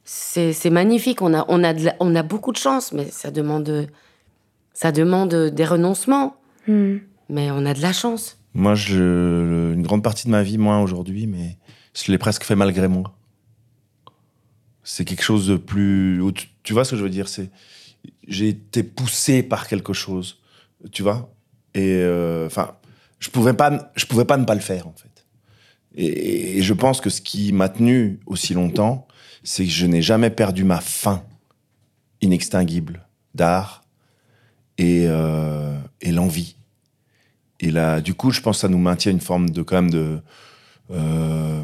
[0.08, 1.20] C'est c'est magnifique.
[1.20, 3.88] On a, on, a de la- on a beaucoup de chance, mais ça demande,
[4.72, 6.36] ça demande des renoncements.
[6.68, 6.98] Hmm.
[7.28, 8.38] Mais on a de la chance.
[8.54, 11.58] Moi, je, une grande partie de ma vie, moins aujourd'hui, mais
[11.92, 13.16] je l'ai presque fait malgré moi.
[14.84, 16.22] C'est quelque chose de plus.
[16.36, 17.28] Tu, tu vois ce que je veux dire?
[17.28, 17.50] C'est
[18.28, 20.38] j'ai été poussé par quelque chose,
[20.92, 21.34] tu vois?
[21.74, 22.76] Et euh, enfin,
[23.18, 25.26] je pouvais pas, je pouvais pas ne pas le faire en fait.
[25.96, 29.08] Et, et je pense que ce qui m'a tenu aussi longtemps,
[29.46, 31.22] c'est que je n'ai jamais perdu ma faim
[32.20, 33.82] inextinguible d'art
[34.76, 36.56] et, euh, et l'envie.
[37.60, 39.90] Et là, du coup, je pense que ça nous maintient une forme de quand même
[39.90, 40.18] de.
[40.90, 41.62] euh,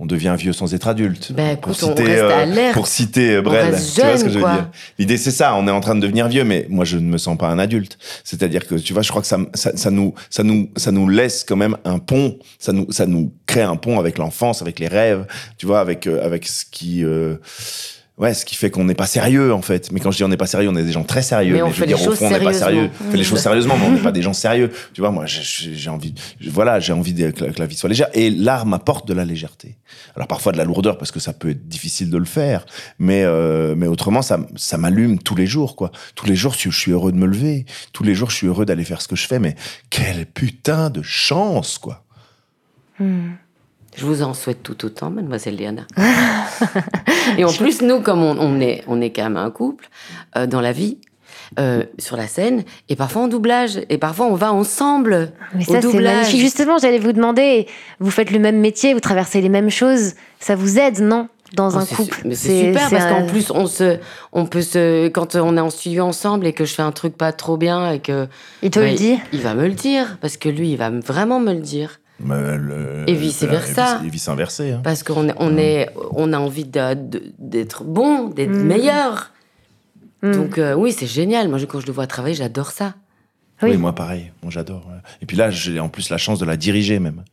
[0.00, 1.32] on devient vieux sans être adulte.
[1.32, 4.30] Ben, pour écoute, on citer, reste euh, pour citer euh, Brel, tu vois ce que
[4.30, 4.52] je veux quoi.
[4.54, 4.70] dire?
[4.98, 5.54] L'idée, c'est ça.
[5.56, 7.58] On est en train de devenir vieux, mais moi, je ne me sens pas un
[7.58, 7.98] adulte.
[8.22, 11.08] C'est-à-dire que, tu vois, je crois que ça, ça, ça nous, ça nous, ça nous
[11.08, 12.38] laisse quand même un pont.
[12.60, 15.26] Ça nous, ça nous crée un pont avec l'enfance, avec les rêves.
[15.56, 17.36] Tu vois, avec, euh, avec ce qui, euh,
[18.18, 19.90] ouais, ce qui fait qu'on n'est pas sérieux en fait.
[19.90, 21.54] Mais quand je dis on n'est pas sérieux, on est des gens très sérieux.
[21.54, 22.90] Mais on je fait veux dire, au fond, on n'est pas sérieux.
[23.06, 24.70] On fait les choses sérieusement, mais on n'est pas des gens sérieux.
[24.92, 26.14] Tu vois, moi, j'ai- envie,
[26.48, 28.08] voilà, j'ai envie de- que, la, que la vie soit légère.
[28.12, 29.76] Et l'art m'apporte de la légèreté.
[30.14, 32.66] Alors parfois de la lourdeur parce que ça peut être difficile de le faire,
[32.98, 35.90] mais euh, mais autrement, ça, ça m'allume tous les jours, quoi.
[36.16, 37.64] Tous les jours, je suis heureux de me lever.
[37.92, 39.38] Tous les jours, je suis heureux d'aller faire ce que je fais.
[39.38, 39.54] Mais
[39.90, 42.04] quelle putain de chance, quoi.
[43.00, 45.82] Je vous en souhaite tout autant, mademoiselle Léana.
[47.38, 49.88] et en plus, nous, comme on, on est, on est quand même un couple
[50.36, 50.98] euh, dans la vie,
[51.58, 55.72] euh, sur la scène, et parfois en doublage, et parfois on va ensemble Mais au
[55.72, 56.16] ça, c'est doublage.
[56.16, 56.40] magnifique.
[56.40, 57.66] Justement, j'allais vous demander,
[58.00, 61.70] vous faites le même métier, vous traversez les mêmes choses, ça vous aide, non Dans
[61.74, 63.96] Oh, un couple mais c'est super parce qu'en plus on se,
[64.34, 67.16] on peut se, quand on est en studio ensemble et que je fais un truc
[67.16, 68.26] pas trop bien et que
[68.62, 70.90] Il te bah, le dit il va me le dire parce que lui il va
[70.90, 74.00] me- vraiment me le dire le- Et vice-versa.
[74.04, 74.72] Et vice inversé.
[74.72, 74.80] Hein.
[74.82, 78.62] parce qu'on est, on est, on a envie de- de- d'être bon, d'être Mm.
[78.64, 79.30] meilleur.
[80.22, 80.32] Mm.
[80.32, 81.48] Donc euh, oui c'est génial.
[81.48, 82.94] Moi je- quand je le vois travailler j'adore ça.
[83.62, 83.70] Oui.
[83.70, 83.76] Oui.
[83.76, 84.84] moi pareil, moi j'adore.
[85.20, 87.24] Et puis là, j'ai en plus la chance de la diriger même.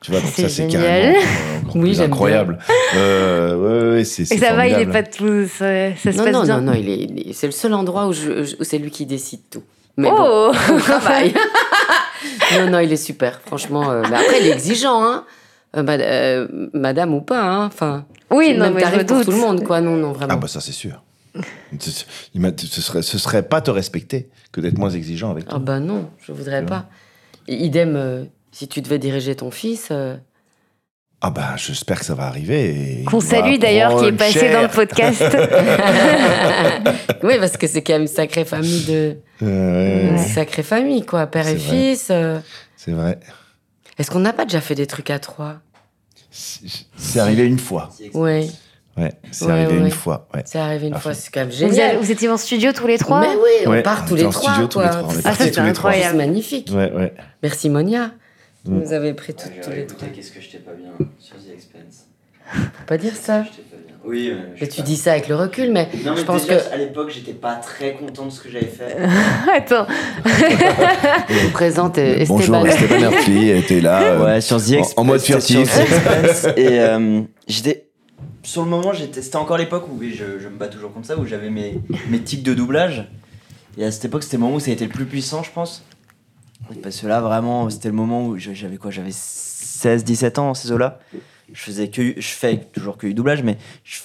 [0.00, 0.82] Tu vois, donc C'est ça c'est génial.
[0.82, 2.58] carrément euh, Oui, incroyable.
[2.96, 3.56] Euh,
[3.90, 5.46] ouais, ouais, c'est Et ça va, il est pas tout.
[5.48, 6.60] Ça, ça se Non passe non bien.
[6.60, 8.92] non non il est, il est- c'est le seul endroit où, je, où c'est lui
[8.92, 9.62] qui décide tout.
[9.96, 11.34] Mais bon, oh on travaille.
[12.58, 13.90] non, non, il est super, franchement.
[13.90, 15.24] euh, mais après, il est exigeant, hein.
[15.76, 17.66] Euh, mad- euh, madame ou pas, hein.
[17.66, 19.24] Enfin, Oui, non, même mais je pour doute.
[19.24, 19.80] tout le monde, quoi.
[19.80, 20.34] Non, non, vraiment.
[20.34, 21.02] Ah bah ça c'est sûr.
[21.80, 22.04] Ce-
[22.34, 25.54] il ce serait, ce serait pas te respecter que d'être moins exigeant avec toi.
[25.56, 26.86] Ah bah non, je voudrais pas.
[27.48, 29.88] Idem, euh, si tu devais diriger ton fils.
[29.90, 30.14] euh,
[31.22, 33.04] Ah bah j'espère que ça va arriver.
[33.06, 34.52] Qu'on salue d'ailleurs, qui est passé cher.
[34.52, 35.22] dans le podcast.
[37.22, 39.16] oui, parce que c'est quand même une sacrée famille de.
[39.42, 41.26] Euh, Une ouais, sacrée famille, quoi.
[41.26, 41.94] Père et vrai.
[41.94, 42.08] fils.
[42.10, 42.38] euh.
[42.76, 43.18] c'est vrai.
[43.98, 45.60] Est-ce qu'on n'a pas déjà fait des trucs à trois?
[46.30, 47.90] C'est arrivé une fois.
[48.14, 48.48] Ouais,
[48.96, 49.84] Ouais, c'est Ouais, arrivé ouais.
[49.86, 50.28] une fois.
[50.34, 50.42] Ouais.
[50.44, 51.90] c'est arrivé une Ah, fois, c'est quand même vous, génial.
[51.92, 53.20] avez- vous étiez en studio tous les trois?
[53.22, 54.50] Mais oui, on Ouais, part on tous les en trois.
[54.52, 55.22] studio tous les trois, est C'est
[56.10, 56.70] c'est magnifique.
[56.74, 57.14] Ouais, ouais.
[57.42, 58.12] Merci Monia.
[58.66, 58.78] Mm.
[58.80, 60.08] nous avait pris tout- Ouais, tous les écouté trois.
[60.08, 62.06] Qu'est-ce que j'étais pas bien sur The Expense
[62.52, 63.44] Faut pas dire ça.
[64.04, 64.82] Oui, mais je Mais tu pas.
[64.82, 67.32] dis ça avec le recul, mais, Non, mais je pense déjà, que à l'époque, j'étais
[67.34, 68.96] pas très content de ce que j'avais fait.
[69.54, 69.86] Attends,
[71.46, 72.96] on présente euh, Bonjour, Esteban.
[72.96, 74.02] Herfli était là.
[74.02, 74.94] euh, Ouais, sur The en- Expense.
[74.96, 75.78] en mode furtif.
[76.56, 77.86] Et euh, j'étais.
[78.42, 79.22] Sur le moment, j'étais.
[79.22, 81.80] C'était encore l'époque où, et je, je me bats toujours contre ça, où j'avais mes,
[82.08, 83.08] mes tics de doublage.
[83.78, 85.50] Et à cette époque, c'était le moment où ça a été le plus puissant, je
[85.50, 85.84] pense.
[86.82, 90.54] Parce que là, vraiment, c'était le moment où je- j'avais quoi J'avais 16, 17 ans,
[90.54, 90.98] ces eaux-là.
[91.52, 92.14] Je faisais que.
[92.16, 93.56] Je fais toujours que du doublage, mais.
[93.84, 93.98] Je,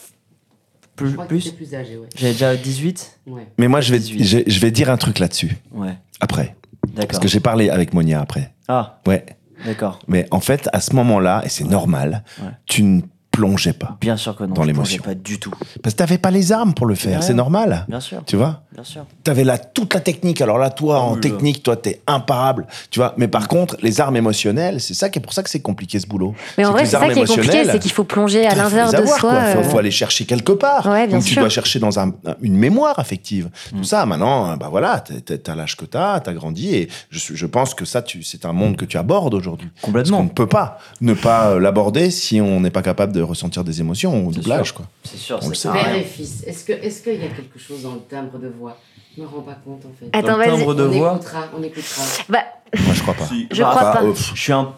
[0.95, 1.43] plus, Je crois que plus.
[1.43, 2.08] t'es plus âgé, ouais.
[2.16, 3.48] J'avais déjà 18 ouais.
[3.60, 4.24] Mais moi, je vais, 18.
[4.24, 6.56] je, je vais dire un truc là-dessus, Ouais, après.
[6.82, 7.20] Parce d'accord.
[7.20, 8.54] que j'ai parlé avec Monia après.
[8.68, 9.24] Ah, Ouais.
[9.66, 10.00] d'accord.
[10.08, 12.50] Mais en fait, à ce moment-là, et c'est normal, Ouais.
[12.66, 13.02] tu ne
[13.38, 13.97] plongeais pas.
[14.01, 14.53] Bien sûr que non.
[14.55, 15.01] Dans l'émotion.
[15.03, 15.53] plongeais Pas du tout.
[15.83, 17.25] Parce que t'avais pas les armes pour le faire, Ouais.
[17.25, 17.85] c'est normal.
[17.88, 19.05] Bien sûr, Tu vois bien sûr.
[19.23, 20.41] T'avais là toute la technique.
[20.41, 22.65] Alors là, toi, Ah en technique, toi, t'es imparable.
[22.91, 25.49] Tu vois Mais par contre, les armes émotionnelles, c'est ça qui est pour ça que
[25.49, 26.33] c'est compliqué ce boulot.
[26.57, 29.05] mais en vrai, c'est ça qui est compliqué, c'est qu'il faut plonger à l'intérieur de
[29.05, 29.17] soi.
[29.19, 29.41] quoi.
[29.53, 30.85] Faut, euh, faut aller chercher quelque part.
[30.88, 32.11] Ouais, bien Donc tu dois chercher dans un-
[32.41, 33.49] une mémoire affective.
[33.73, 33.77] Mm.
[33.77, 35.03] Tout ça, maintenant, bah voilà,
[35.43, 38.75] t'as l'âge que t'as, t'as grandi, et je, je pense que ça, c'est un monde
[38.77, 39.67] que tu abordes aujourd'hui.
[39.69, 40.23] Parce qu'on Complètement.
[40.23, 43.80] ne peut pas ne pas euh, l'aborder si on n'est pas capable de ressentir des
[43.82, 44.86] émotions au doublage, quoi.
[45.03, 45.39] C'est sûr.
[45.41, 45.69] On le sait.
[45.71, 48.47] Père et fils, est-ce que est-ce qu'il y a quelque chose dans le timbre de
[48.47, 48.78] voix?
[49.15, 50.09] Je me rends pas compte en fait.
[50.13, 50.57] Attends, Dans le vas-y.
[50.59, 51.13] timbre de on voix?
[51.15, 52.03] écoutera, on écoutera.
[52.30, 52.43] Bah,
[52.80, 53.25] Moi, je crois pas.
[53.51, 54.13] Je Bah, crois Bah, pas.
[54.13, 54.73] Je suis un.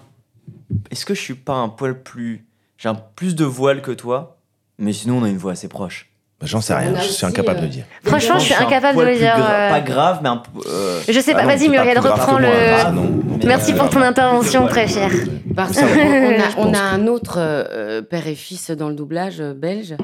[0.92, 2.46] Est-ce que je suis pas un poil plus.
[2.78, 4.38] J'ai un plus de voile que toi,
[4.78, 6.10] mais sinon on a une voix assez proche.
[6.40, 7.86] Bah, J'en sais rien, je suis aussi, incapable euh, de dire.
[8.04, 10.50] Franchement, je suis incapable de le dire, euh, Pas grave, mais un peu.
[10.70, 12.48] euh, je sais Ah pas, non, vas-y, Muriel, reprends le.
[12.48, 15.10] mais, Merci pour ton intervention, très cher.
[15.56, 16.46] Parce Ça qu'on va.
[16.70, 19.96] on a, un autre euh, père et fils dans le doublage euh, belge,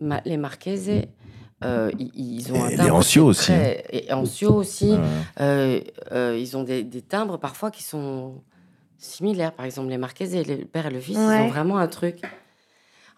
[0.00, 0.90] Ma- les Marquese.
[1.62, 4.92] euh, ils, ils ont un Et timbre Ancio aussi, très- Et Ancio aussi.
[4.92, 4.98] Euh,
[5.40, 5.80] Euh,
[6.12, 8.36] euh, ils ont des, des timbres parfois qui sont
[8.98, 9.52] similaires.
[9.52, 12.16] Par exemple, les Marquez et le père et le fils, ils ont vraiment un truc.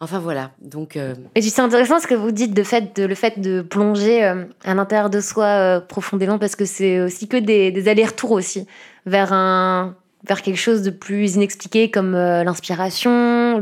[0.02, 0.50] Enfin voilà.
[0.60, 4.24] Donc, euh, Et c'est intéressant ce que vous dites de fait le fait de plonger
[4.24, 8.66] euh, à l'intérieur de soi euh, profondément parce que c'est aussi que des, allers-retours aussi
[9.06, 9.94] vers un
[10.26, 13.60] vers quelque chose de plus inexpliqué comme l'inspiration,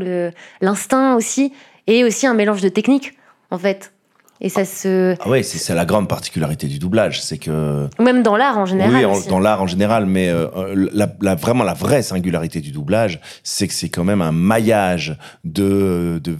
[0.60, 1.52] l'instinct aussi
[1.86, 3.18] et aussi un mélange de techniques
[3.50, 3.92] en fait.
[4.42, 8.36] Et ça se Ah ouais, c'est la grande particularité du doublage, c'est que même dans
[8.36, 8.94] l'art en général.
[8.94, 12.60] oui, en- dans l'art en général, mais euh, euh, la, la- vraiment la vraie singularité
[12.60, 16.36] du doublage, c'est que c'est quand même un maillage de, de,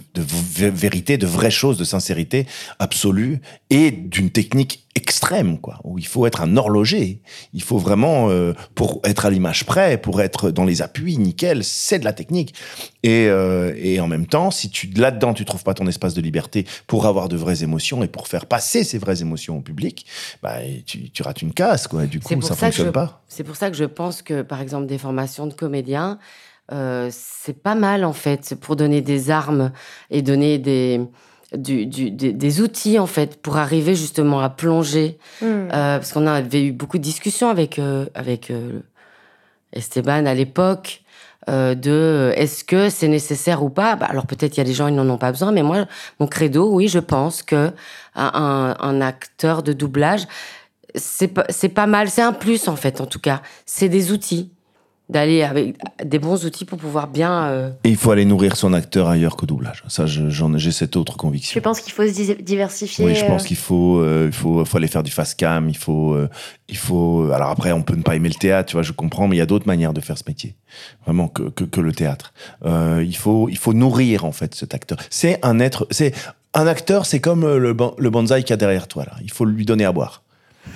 [0.69, 2.47] vérité, de vraies choses, de sincérité
[2.79, 3.39] absolue
[3.69, 5.79] et d'une technique extrême, quoi.
[5.83, 7.21] Où il faut être un horloger.
[7.53, 11.63] Il faut vraiment, euh, pour être à l'image près, pour être dans les appuis, nickel,
[11.63, 12.53] c'est de la technique.
[13.03, 16.21] Et, euh, et en même temps, si tu là-dedans tu trouves pas ton espace de
[16.21, 20.05] liberté pour avoir de vraies émotions et pour faire passer ces vraies émotions au public,
[20.43, 22.05] bah tu, tu rates une casse, quoi.
[22.05, 23.23] Du coup, ça ça fonctionne je- pas.
[23.27, 26.19] c'est pour ça que je pense que, par exemple, des formations de comédiens,
[26.71, 29.71] euh, c'est pas mal en fait, pour donner des armes
[30.09, 31.01] et donner des,
[31.55, 35.69] du- du- des, des outils en fait pour arriver justement à plonger Hmm.
[35.73, 38.81] Euh, parce qu'on avait eu beaucoup de discussions avec, euh, avec euh,
[39.73, 41.01] Esteban à l'époque
[41.47, 43.95] de est-ce que c'est nécessaire ou pas?
[43.95, 45.87] Bah, Alors peut-être il y a des gens ils n'en ont pas besoin, mais moi
[46.19, 47.71] mon credo, oui, je pense que
[48.15, 50.27] un, acteur de doublage
[50.95, 53.41] c'est pas c'est pas mal, c'est un plus en fait en tout cas.
[53.65, 54.51] C'est des outils
[55.11, 57.43] d'aller avec des bons outils pour pouvoir bien.
[57.43, 59.83] euh, Et il faut aller nourrir son acteur ailleurs qu'au doublage.
[59.87, 61.61] Ça, je- j'en ai- j'ai cette autre Je conviction.
[61.61, 63.05] pense qu'il faut se di- diversifier.
[63.05, 65.69] Oui, je pense euh, qu'il faut, euh, il faut, faut aller faire du fast cam.
[65.69, 66.29] Il faut, euh,
[66.69, 67.29] il faut.
[67.33, 69.39] Alors après, on peut ne pas aimer le théâtre, tu vois, je comprends, mais il
[69.39, 70.55] y a d'autres manières de faire ce métier,
[71.05, 72.33] vraiment que que, que le théâtre.
[72.65, 74.97] Euh, il faut, il faut nourrir en fait cet acteur.
[75.09, 76.13] C'est un être, c'est
[76.53, 79.13] un acteur, c'est comme le, le bonsaï qu'il y a derrière toi là.
[79.23, 80.23] Il faut lui donner à boire.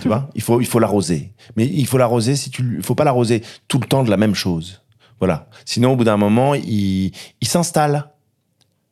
[0.02, 1.34] Tu vois, il faut, il faut l'arroser.
[1.56, 4.18] Mais il faut l'arroser si tu, il faut pas l'arroser tout le temps de la
[4.18, 4.82] même chose.
[5.20, 5.48] Voilà.
[5.66, 7.12] Sinon, au bout d'un moment, il,
[7.42, 8.12] il s'installe.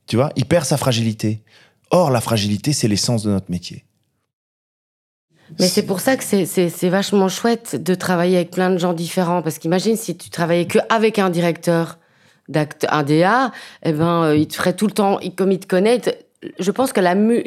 [0.07, 1.43] Tu vois, il perd sa fragilité.
[1.91, 3.85] Or, la fragilité, c'est l'essence de notre métier.
[5.59, 9.41] Mais c'est pour ça que c'est vachement chouette de travailler avec plein de gens différents.
[9.41, 11.99] Parce qu'imagine si tu travaillais que avec un directeur,
[12.49, 13.51] d'acte- un DA,
[13.83, 16.01] eh ben, euh, il te ferait tout le temps, il- comme il te connaît.
[16.59, 17.43] Je pense que la, mu-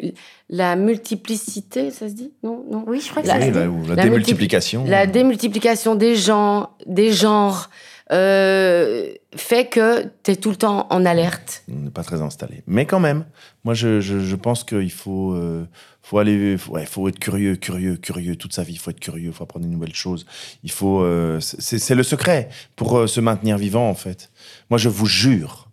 [0.49, 2.31] la multiplicité, ça se dit?
[2.43, 2.83] Non, non.
[2.87, 3.41] Oui, je crois que La- ça.
[3.47, 3.59] Se dit.
[3.59, 4.83] la, ou la la démultiplication.
[4.85, 7.69] La démultiplication des gens, des genres,
[8.11, 11.63] euh, fait que tu es tout le temps en alerte.
[11.71, 12.63] On n'est pas très installé.
[12.67, 13.25] Mais quand même,
[13.63, 15.65] moi, je, je, je pense qu'il faut, euh,
[16.01, 18.73] faut aller, faut, ouais, faut être curieux, curieux, curieux toute sa vie.
[18.73, 20.25] Il faut être curieux, il faut apprendre de nouvelles choses.
[20.63, 24.31] Il faut, euh, c'est c'est le secret pour euh, se maintenir vivant, en fait.
[24.69, 25.67] Moi, je vous jure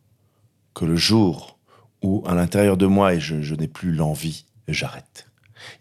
[0.74, 1.53] que le jour
[2.04, 5.26] où, à l'intérieur de moi, et je, n'ai plus l'envie, j'arrête.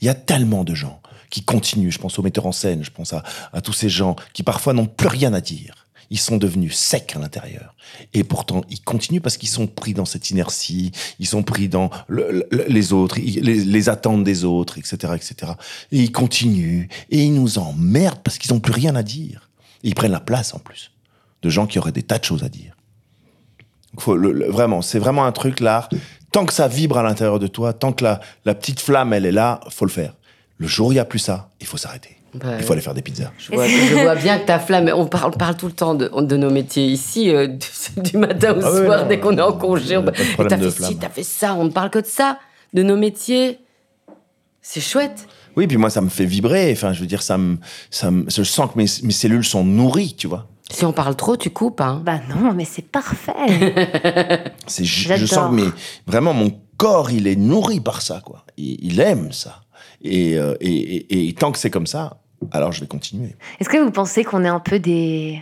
[0.01, 1.91] Il y a tellement de gens qui continuent.
[1.91, 4.86] Je pense aux metteurs en scène, je pense à, tous ces gens qui parfois n'ont
[4.88, 5.88] plus rien à dire.
[6.09, 7.76] Ils sont devenus secs à l'intérieur.
[8.13, 11.89] Et pourtant, ils continuent parce qu'ils sont pris dans cette inertie, ils sont pris dans
[12.07, 15.53] le- le- les autres, les, attentes des autres, etc., etc.
[15.91, 16.88] Et ils continuent.
[17.09, 19.49] Et ils nous emmerdent parce qu'ils n'ont plus rien à dire.
[19.82, 20.91] Ils prennent la place, en plus,
[21.41, 22.72] de gens qui auraient des tas de choses à dire.
[23.93, 25.89] Donc, faut le- le- vraiment, c'est vraiment un truc, l'art.
[26.31, 29.25] Tant que ça vibre à l'intérieur de toi, tant que la, la petite flamme, elle
[29.25, 30.13] est là, faut le faire.
[30.57, 32.17] Le jour où il n'y a plus ça, il faut s'arrêter.
[32.33, 33.31] Bah, Il faut aller faire des pizzas.
[33.37, 35.93] Je vois, je vois bien que ta flamme, on parle, on parle tout le temps
[35.93, 37.67] de, de nos métiers ici, euh, du,
[38.11, 39.95] du matin au Ah soir, non, dès qu'on est en congé.
[39.95, 40.95] euh, on- problème t'as fait ci, flamme.
[40.99, 42.39] t'as fait ça, on ne parle que de ça,
[42.73, 43.59] de nos métiers.
[44.63, 45.27] C'est chouette.
[45.55, 46.71] Oui, puis moi, ça me fait vibrer.
[46.71, 47.57] Enfin, je veux dire, ça me,
[47.91, 50.47] ça me, je sens que mes, mes cellules sont nourries, tu vois.
[50.74, 51.82] Si on parle trop, tu coupes.
[51.82, 52.01] Hein.
[52.03, 53.32] Bah non, mais c'est parfait.
[54.67, 55.69] C'est, je, sens que mes,
[56.07, 58.45] vraiment mon corps, il est nourri par ça, quoi.
[58.57, 59.61] Il, il aime ça.
[60.01, 62.17] Et, euh, et, et- et tant que c'est comme ça,
[62.51, 63.36] alors je vais continuer.
[63.59, 65.41] Est-ce que vous pensez qu'on est un peu des,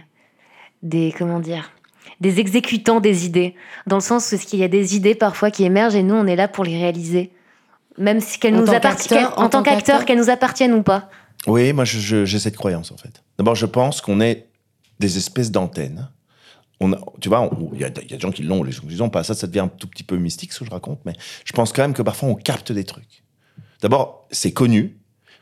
[0.84, 1.72] des comment dire,
[2.20, 3.56] des exécutants des idées,
[3.88, 6.16] dans le sens où est-ce qu'il y a des idées parfois qui émergent et nous
[6.16, 7.32] on est là pour les réaliser,
[7.98, 10.84] même si qu'elles En nous appartiennent, en, en tant qu'acteur, qu'acteur qu'elles nous appartiennent ou
[10.84, 11.10] pas.
[11.48, 13.24] Oui, moi, je- je- j'ai cette croyance, en fait.
[13.40, 14.48] D'abord, je pense qu'on est
[15.02, 16.10] des espèces d'antennes.
[16.80, 18.72] On a, tu vois, il y, a il y a des gens qui l'ont, les
[18.72, 19.24] gens qui l'ont pas.
[19.24, 21.14] Ça, ça devient un tout petit peu mystique, ce que je raconte, mais
[21.46, 23.24] je pense quand même que parfois, on capte des trucs.
[23.82, 24.98] D'abord, c'est connu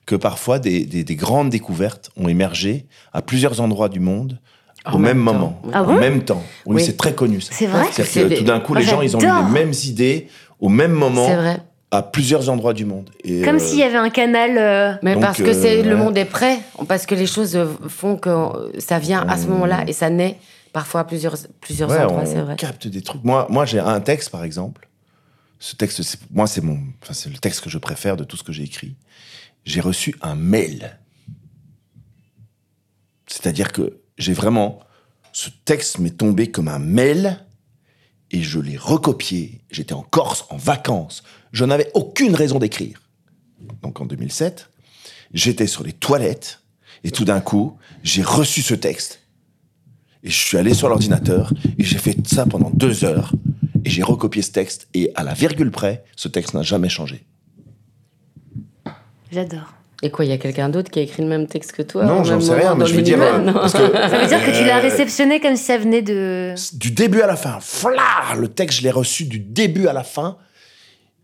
[0.06, 4.40] que parfois, des, des- des grandes découvertes ont émergé à plusieurs endroits du monde
[4.86, 6.00] En au même, moment, Ah en bon?
[6.00, 6.44] même temps.
[6.66, 6.84] Oui, Oui.
[6.84, 7.54] c'est très connu, ça.
[7.54, 9.52] C'est vrai Parce que C'est-à-dire que tout d'un coup, les gens, ils ont eu les
[9.52, 10.28] mêmes idées
[10.60, 11.62] au même moment C'est vrai.
[11.92, 13.10] À plusieurs endroits du monde.
[13.24, 14.58] Et, Comme euh, s'il y avait un canal.
[14.58, 15.96] euh, Mais Donc, parce que euh, c'est le ouais.
[15.96, 19.48] monde est prêt, parce que les choses euh, font que euh, ça vient à ce
[19.48, 19.50] Mmh.
[19.50, 20.38] moment-là et ça naît
[20.72, 22.56] parfois à plusieurs, plusieurs Ouais, endroits, c'est vrai.
[22.58, 23.24] capte des trucs.
[23.24, 24.88] Moi, moi j'ai un texte, par exemple.
[25.62, 28.38] ce texte, c'est- moi, c'est mon, enfin, c'est le texte que je préfère de tout
[28.38, 28.96] ce que j'ai écrit.
[29.66, 30.98] J'ai reçu un mail.
[33.28, 34.80] C'est-à-dire que j'ai vraiment,
[35.34, 37.46] ce texte m'est tombé comme un mail
[38.32, 39.62] et je l'ai recopié.
[39.72, 41.24] J'étais en Corse, en vacances.
[41.52, 43.02] Je n'avais aucune raison d'écrire.
[43.82, 44.70] Donc en 2007,
[45.34, 46.62] j'étais sur les toilettes
[47.04, 49.22] et tout d'un coup, j'ai reçu ce texte.
[50.24, 53.34] Et je suis allé sur l'ordinateur et j'ai fait ça pendant deux heures.
[53.86, 57.26] Et j'ai recopié ce texte et à la virgule près, ce texte n'a jamais changé.
[59.32, 59.79] J'adore.
[60.02, 62.06] Et quoi, il y a quelqu'un d'autre qui a écrit le même texte que toi
[62.06, 64.46] non, j'en sais rien, mais je veux dire, euh, non parce que Ça veut dire
[64.46, 66.56] que tu l'as Euh, réceptionné comme si ça venait de.
[66.74, 70.04] du début à la fin, flard, le texte, je l'ai reçu du début à la
[70.04, 70.38] fin.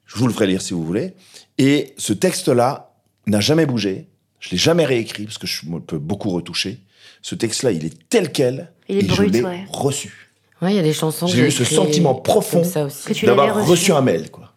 [0.05, 1.13] Je vous le ferai lire si vous voulez.
[1.57, 2.91] Et ce texte-là
[3.27, 4.07] n'a jamais bougé.
[4.41, 6.79] Je l'ai jamais réécrit parce que je me peux beaucoup retoucher.
[7.21, 8.71] Ce texte-là, il est tel quel.
[8.89, 9.65] Il est et brut, je l'ai ouais.
[9.69, 10.31] reçu.
[10.61, 11.25] Ouais, il y a des chansons.
[11.27, 12.61] que J'ai eu ce sentiment profond
[13.23, 13.69] D'avoir reçu.
[13.71, 14.51] reçu un mail, quoi.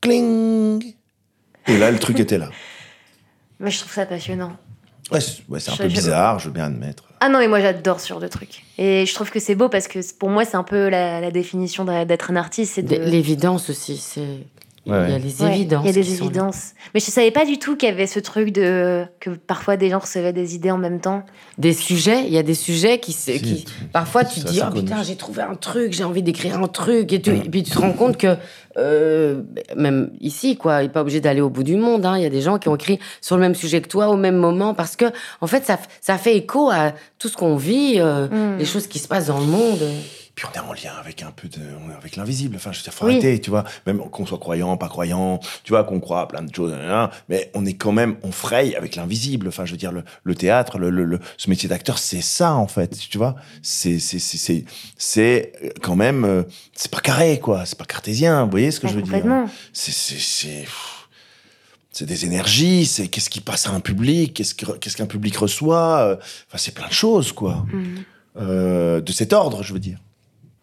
[0.00, 0.94] Cling
[1.66, 2.50] Et là, le truc était là.
[3.60, 4.52] Moi, je trouve ça passionnant.
[5.12, 7.04] Ouais, c'est ouais, un peu bizarre, je veux bien admettre.
[7.20, 8.62] Ah non, mais moi j'adore ce genre de truc.
[8.78, 11.30] Et je trouve que c'est beau parce que pour moi, c'est un peu la, la
[11.32, 12.74] définition d'être un artiste.
[12.76, 12.96] C'est de.
[12.96, 14.22] L'évidence aussi, c'est.
[14.86, 15.84] Il y a les Ouais, évidences.
[15.84, 16.70] Il y a des évidences.
[16.94, 19.04] Mais je savais pas du tout qu'il y avait ce truc de.
[19.20, 21.24] que parfois des gens recevaient des idées en même temps.
[21.58, 23.12] Des sujets, il y a des sujets qui.
[23.12, 26.22] se- Si, qui parfois, tu te dis, oh putain, j'ai trouvé un truc, j'ai envie
[26.22, 27.12] d'écrire un truc.
[27.12, 28.36] Et, tu- et puis tu te rends compte que,
[28.80, 29.42] euh,
[29.76, 32.04] même ici, quoi, il n'est pas obligé d'aller au bout du monde.
[32.06, 32.16] hein.
[32.16, 34.16] Il y a des gens qui ont écrit sur le même sujet que toi au
[34.16, 35.04] même moment parce que,
[35.40, 38.58] en fait, ça, ça fait écho à tout ce qu'on vit, euh, Mm.
[38.58, 39.80] les choses qui se passent dans le monde.
[40.40, 42.56] Puis on est en lien avec un peu de, on est avec l'invisible.
[42.56, 43.12] Enfin, je veux dire, faut Oui.
[43.12, 43.62] arrêter, tu vois.
[43.86, 46.74] Même qu'on soit croyant, pas croyant, tu vois, qu'on croit à plein de choses,
[47.28, 49.48] mais on est quand même, on fraye avec l'invisible.
[49.48, 52.54] Enfin, je veux dire, le, le théâtre, le, le- le- ce métier d'acteur, c'est ça,
[52.54, 53.36] en fait, tu vois.
[53.60, 54.64] C'est, c'est, c'est,
[54.96, 56.42] c'est, quand même, euh,
[56.74, 57.66] c'est pas carré, quoi.
[57.66, 59.22] C'est pas cartésien, vous voyez ce que Ouais, je veux dire?
[59.74, 60.64] C'est, c'est, c'est,
[61.92, 65.36] c'est des énergies, c'est qu'est-ce qui passe à un public, qu'est-ce, que- qu'est-ce qu'un public
[65.36, 65.98] reçoit.
[66.00, 66.16] euh,
[66.48, 67.66] Enfin, c'est plein de choses, quoi.
[67.70, 67.84] Mm.
[68.38, 69.98] Euh, de cet ordre, je veux dire.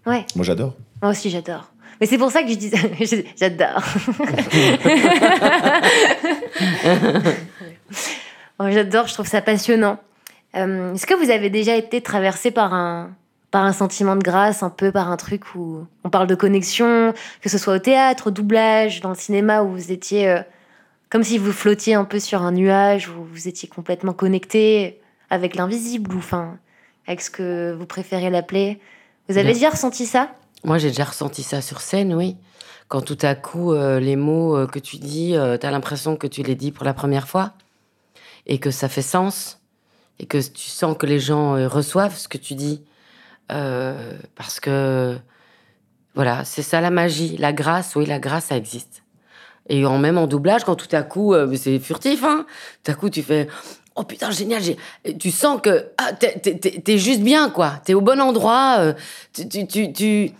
[0.07, 0.73] Ouais, Moi, j'adore.
[1.01, 1.71] moi aussi j'adore.
[1.99, 2.71] Mais c'est pour ça que je dis
[3.39, 3.83] j'adore.
[8.59, 9.99] Oh, j'adore, je trouve ça passionnant.
[10.55, 13.11] Euh, Est-ce que vous avez déjà été traversé par un,
[13.51, 17.13] par un sentiment de grâce, un peu par un truc où on parle de connexion,
[17.41, 20.39] que ce soit au théâtre, au doublage, dans le cinéma, où vous étiez euh,
[21.11, 24.99] comme si vous flottiez un peu sur un nuage, où vous étiez complètement connecté
[25.29, 26.57] avec l'invisible, ou enfin,
[27.05, 28.79] avec ce que vous préférez l'appeler?
[29.29, 30.31] Vous avez déjà ressenti ça?
[30.63, 32.35] Moi, j'ai déjà ressenti ça sur scène, oui.
[32.87, 36.27] Quand tout à coup, euh, les mots euh, que tu dis, tu as l'impression que
[36.27, 37.53] tu les dis pour la première fois
[38.45, 39.59] et que ça fait sens
[40.19, 42.83] et que tu sens que les gens euh, reçoivent ce que tu dis.
[43.51, 45.17] Euh, parce que,
[46.15, 47.37] voilà, c'est ça la magie.
[47.37, 49.03] La grâce, oui, la grâce, ça existe.
[49.69, 52.45] Et en, même en doublage, quand tout à coup, euh, c'est furtif, hein,
[52.83, 53.47] tout à coup, tu fais
[53.99, 54.61] Oh putain, génial,
[55.19, 57.81] tu sens que ah, t'es- juste bien, quoi.
[57.83, 58.93] T'es au bon endroit, euh,
[59.33, 60.31] tu,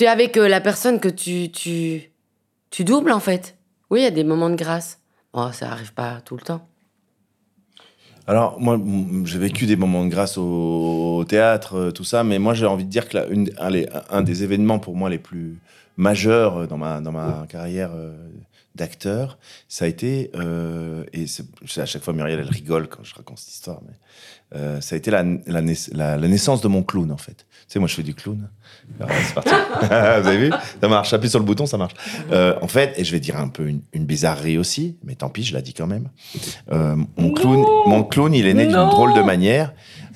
[0.00, 3.58] es avec euh, la personne que tu, tu, doubles, en fait.
[3.90, 4.98] Oui, il y a des moments de grâce.
[5.34, 6.66] Oh, ça arrive pas tout le temps.
[8.26, 8.80] Alors, moi,
[9.24, 12.86] j'ai vécu des moments de grâce au, théâtre, euh, tout ça, mais moi, j'ai envie
[12.86, 13.18] de dire que
[13.58, 15.58] allez, un des événements pour moi les plus
[15.98, 17.90] majeurs dans ma, dans ma carrière
[18.76, 21.24] euh, d'acteur, ça a été, euh, et
[21.80, 23.94] à chaque fois Muriel, elle rigole quand je raconte cette histoire, mais
[24.58, 27.46] euh, ça a été la, la, naiss- la- la naissance de mon clown, en fait.
[27.68, 28.48] Tu sais, moi, je fais du clown.
[29.00, 29.50] C'est parti.
[29.80, 30.50] Vous avez vu?
[30.80, 31.12] Ça marche.
[31.12, 31.94] Appuie sur le bouton, ça marche.
[32.30, 35.28] Euh, en fait, et je vais dire un peu une, une bizarrerie aussi, mais tant
[35.30, 36.08] pis, je la dis quand même.
[36.70, 39.72] Euh, mon, clown, mon clown, il est né d'une drôle de manière.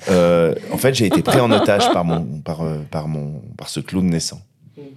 [0.09, 4.05] En fait, j'ai été pris en otage par, mon, par, par, mon, par ce clown
[4.05, 4.41] naissant.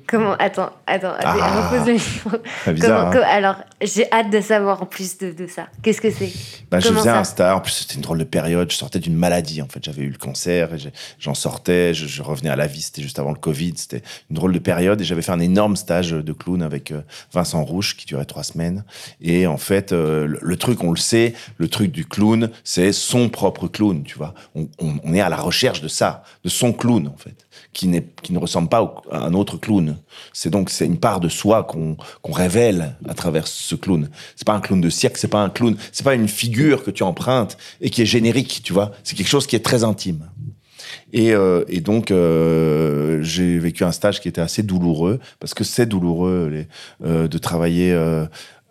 [0.06, 1.68] Comment Attends, attends, Ah.
[1.70, 2.30] repose le micro.
[2.62, 3.10] Très bizarre.
[3.10, 5.66] Comment- hein alors, j'ai hâte de savoir en plus de, de ça.
[5.82, 6.30] Qu'est-ce que c'est?
[6.70, 7.54] Bah, je faisais un stage.
[7.56, 8.70] En plus, c'était une drôle de période.
[8.70, 9.62] Je sortais d'une maladie.
[9.62, 10.70] En fait, j'avais eu le cancer
[11.18, 11.94] j'en sortais.
[11.94, 12.82] Je, je revenais à la vie.
[12.82, 13.74] C'était juste avant le Covid.
[13.76, 17.02] C'était une drôle de période et j'avais fait un énorme stage de clown avec euh,
[17.32, 18.84] Vincent Rouge qui durait trois semaines.
[19.20, 22.92] Et en fait, euh, le, le truc, on le sait, le truc du clown, c'est
[22.92, 24.02] son propre clown.
[24.04, 27.16] Tu vois, on, on- on est à la recherche de ça, de son clown en
[27.16, 27.43] fait,
[27.74, 29.98] qui ne ressemble pas à un autre clown.
[30.32, 31.96] C'est donc c'est une part de soi qu'on
[32.32, 34.08] révèle à travers ce clown.
[34.36, 36.90] C'est pas un clown de cirque, c'est pas un clown, c'est pas une figure que
[36.90, 38.92] tu empruntes et qui est générique, tu vois.
[39.02, 40.24] C'est quelque chose qui est très intime.
[41.12, 45.86] Et, euh, donc, euh, j'ai vécu un stage qui était assez douloureux, parce que c'est
[45.86, 46.66] douloureux
[47.04, 47.96] euh, de travailler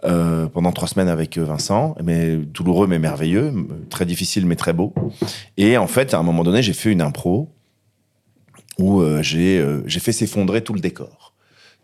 [0.01, 3.53] pendant trois semaines avec Vincent, mais douloureux mais merveilleux,
[3.89, 4.93] très difficile mais très beau.
[5.57, 7.49] Et en fait, à un moment donné, j'ai fait une impro
[8.79, 11.33] où euh, j'ai euh, j'ai fait s'effondrer tout le décor.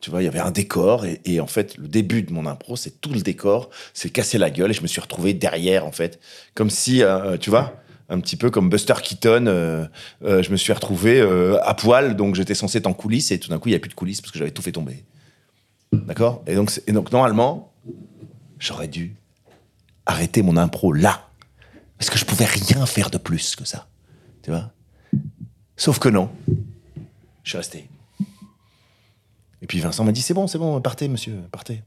[0.01, 2.77] Tu vois, il y avait un décor et, en fait, le début de mon impro,
[2.77, 5.91] c'est tout le décor, c'est casser la gueule et je me suis retrouvé derrière en
[5.91, 6.21] fait,
[6.53, 7.73] comme si, euh, tu vois,
[8.07, 9.89] un petit peu comme Buster Keaton,
[10.21, 11.21] je me suis retrouvé
[11.61, 13.79] à poil, donc j'étais censé être en coulisses et tout d'un coup, il n'y a
[13.79, 15.03] plus de coulisses parce que j'avais tout fait tomber.
[15.91, 16.43] D'accord?
[16.47, 17.73] Et donc, et donc, normalement,
[18.57, 19.15] j'aurais dû
[20.05, 21.29] arrêter mon impro là.
[21.97, 23.87] Parce que je pouvais rien faire de plus que ça.
[24.43, 24.71] Tu vois?
[25.75, 26.29] Sauf que non.
[27.49, 27.89] Je suis resté.
[29.63, 31.81] Et puis Vincent m'a dit c'est bon, c'est bon, partez, monsieur, partez.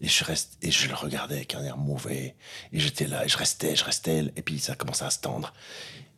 [0.00, 2.36] Et je reste, et je le regardais avec un air mauvais.
[2.72, 4.32] Et j'étais là, et je restais, je restais.
[4.34, 5.52] Et puis ça commençait à se tendre.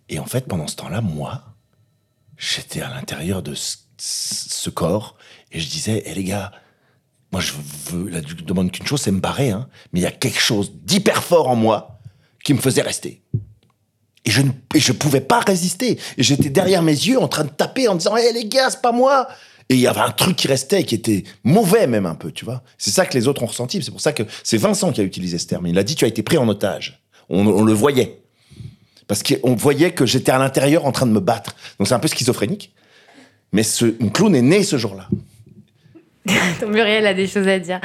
[0.08, 1.42] Et en fait, pendant ce temps-là, moi,
[2.38, 5.16] j'étais à l'intérieur de ce, corps.
[5.50, 6.52] Et je disais, hé les gars,
[7.32, 7.54] moi je
[7.90, 9.50] veux, je demande qu'une chose, c'est me barrer.
[9.50, 11.98] Hein, mais il y a quelque chose d'hyper fort en moi
[12.44, 13.24] qui me faisait rester.
[14.26, 15.98] Et je ne et je pouvais pas résister.
[16.18, 18.82] Et j'étais derrière mes yeux en train de taper en disant Hé les gars, c'est
[18.82, 19.28] pas moi
[19.70, 22.44] Et il y avait un truc qui restait, qui était mauvais même un peu, tu
[22.44, 22.62] vois.
[22.76, 23.82] C'est ça que les autres ont ressenti.
[23.82, 25.66] C'est pour ça que c'est Vincent qui a utilisé ce terme.
[25.68, 27.00] Il a dit Tu as été pris en otage.
[27.28, 28.20] On, on le voyait.
[29.08, 31.54] Parce qu'on voyait que j'étais à l'intérieur en train de me battre.
[31.78, 32.72] Donc c'est un peu schizophrénique.
[33.52, 35.08] Mais ce, mon clown est né ce jour-là.
[36.66, 37.80] Muriel a des choses à dire.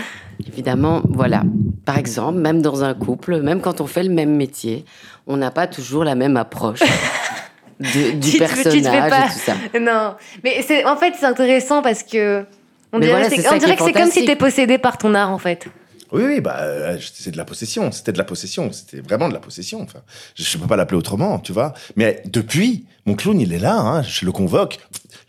[0.48, 1.44] Évidemment, voilà.
[1.86, 4.86] Par exemple, même dans un couple, même quand on fait le même métier,
[5.28, 6.80] on n'a pas toujours la même approche
[7.80, 9.54] de- du Tu tu te fais personnage pas- et tout ça.
[9.80, 12.46] Non, mais c'est en fait c'est intéressant parce que
[12.94, 15.14] on Mais dirait, voilà, c'est- on dirait que c'est comme si t'es possédé par ton
[15.16, 15.66] art en fait.
[16.12, 17.92] Oui, oui, bah, euh, c'est de la possession.
[17.92, 18.72] C'était de la possession.
[18.72, 19.82] C'était vraiment de la possession.
[19.82, 20.00] Enfin,
[20.36, 21.74] je ne peux pas l'appeler autrement, tu vois.
[21.96, 23.80] Mais depuis, mon clown, il est là.
[23.80, 24.80] Hein, je le convoque.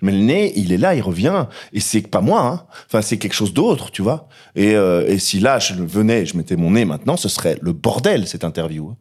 [0.01, 1.47] Je mets le nez, il est là, il revient.
[1.73, 2.43] Et c'est pas moi.
[2.43, 2.67] Hein.
[2.87, 4.29] Enfin, c'est quelque chose d'autre, tu vois.
[4.57, 7.73] Et, euh, et si là, je venais, je mettais mon nez maintenant, ce serait le
[7.73, 8.97] bordel cette interview.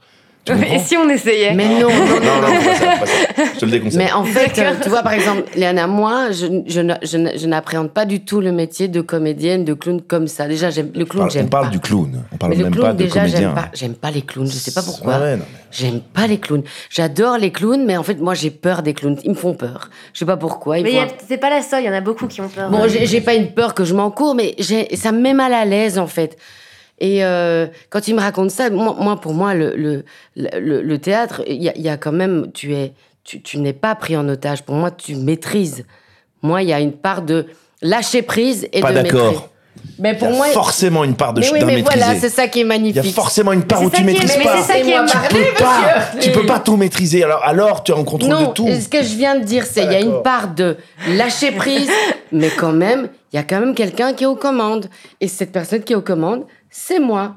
[0.50, 3.44] Et si on essayait Mais non, non, Non, non, pas ça, pas ça.
[3.54, 4.00] Je te le déconseille.
[4.00, 7.38] Mais en fait, euh, tu vois, par exemple, Léana, moi, je, je, ne- je, ne-
[7.38, 10.48] je n'appréhende pas du tout le métier de comédienne, de clown comme ça.
[10.48, 11.70] Déjà, j'aime le clown, j'aime on parle pas.
[11.72, 12.24] du clown.
[12.34, 13.40] On parle Mais même clown, pas de déjà, comédien.
[13.40, 14.48] j'aime pas, j'aime pas les clowns.
[14.48, 15.20] Je sais pas pourquoi.
[15.20, 16.64] Ouais, mais- J'aime pas les clowns.
[16.90, 19.18] J'adore les clowns, mais en fait, moi, j'ai peur des clowns.
[19.24, 19.90] Ils me font peur.
[20.14, 20.80] Je sais pas pourquoi.
[20.80, 22.26] Ils Mais font y a- un- c'est pas la seule, il y en a beaucoup
[22.28, 22.70] qui ont peur.
[22.72, 24.56] Bon, j'ai pas une peur que je m'encours, mais
[24.96, 26.36] ça me met mal à l'aise, en fait.
[27.04, 30.04] Et euh, quand il me raconte ça, moi, moi, pour moi, le, le,
[30.36, 32.94] le, le théâtre, il y a, il y a quand même, tu es,
[33.24, 34.62] tu, tu n'es pas pris en otage.
[34.62, 35.84] Pour moi, tu maîtrises.
[36.44, 37.48] Moi, il y a une part de
[37.82, 39.48] lâcher prise et Pas de d'accord.
[39.98, 42.30] Mais Il y pour a moi, forcément une part de mais oui, mais voilà, c'est
[42.30, 43.16] ça qui est Il y a magnifique.
[43.16, 44.58] forcément une part Mais où tu est- maîtrises mais pas.
[44.62, 45.80] c'est ça qui est- Tu peux pas,
[46.16, 46.20] monsieur.
[46.32, 47.24] tu peux pas tout maîtriser.
[47.24, 48.68] Alors, alors tu es en contrôle Non, de tout.
[48.68, 50.78] ce que je viens de dire, c'est Ah, il y a une part de
[51.16, 51.90] lâcher prise,
[52.32, 54.88] mais quand même, il y a quand même quelqu'un qui est aux commandes.
[55.20, 57.36] Et cette personne qui est aux commandes, c'est moi.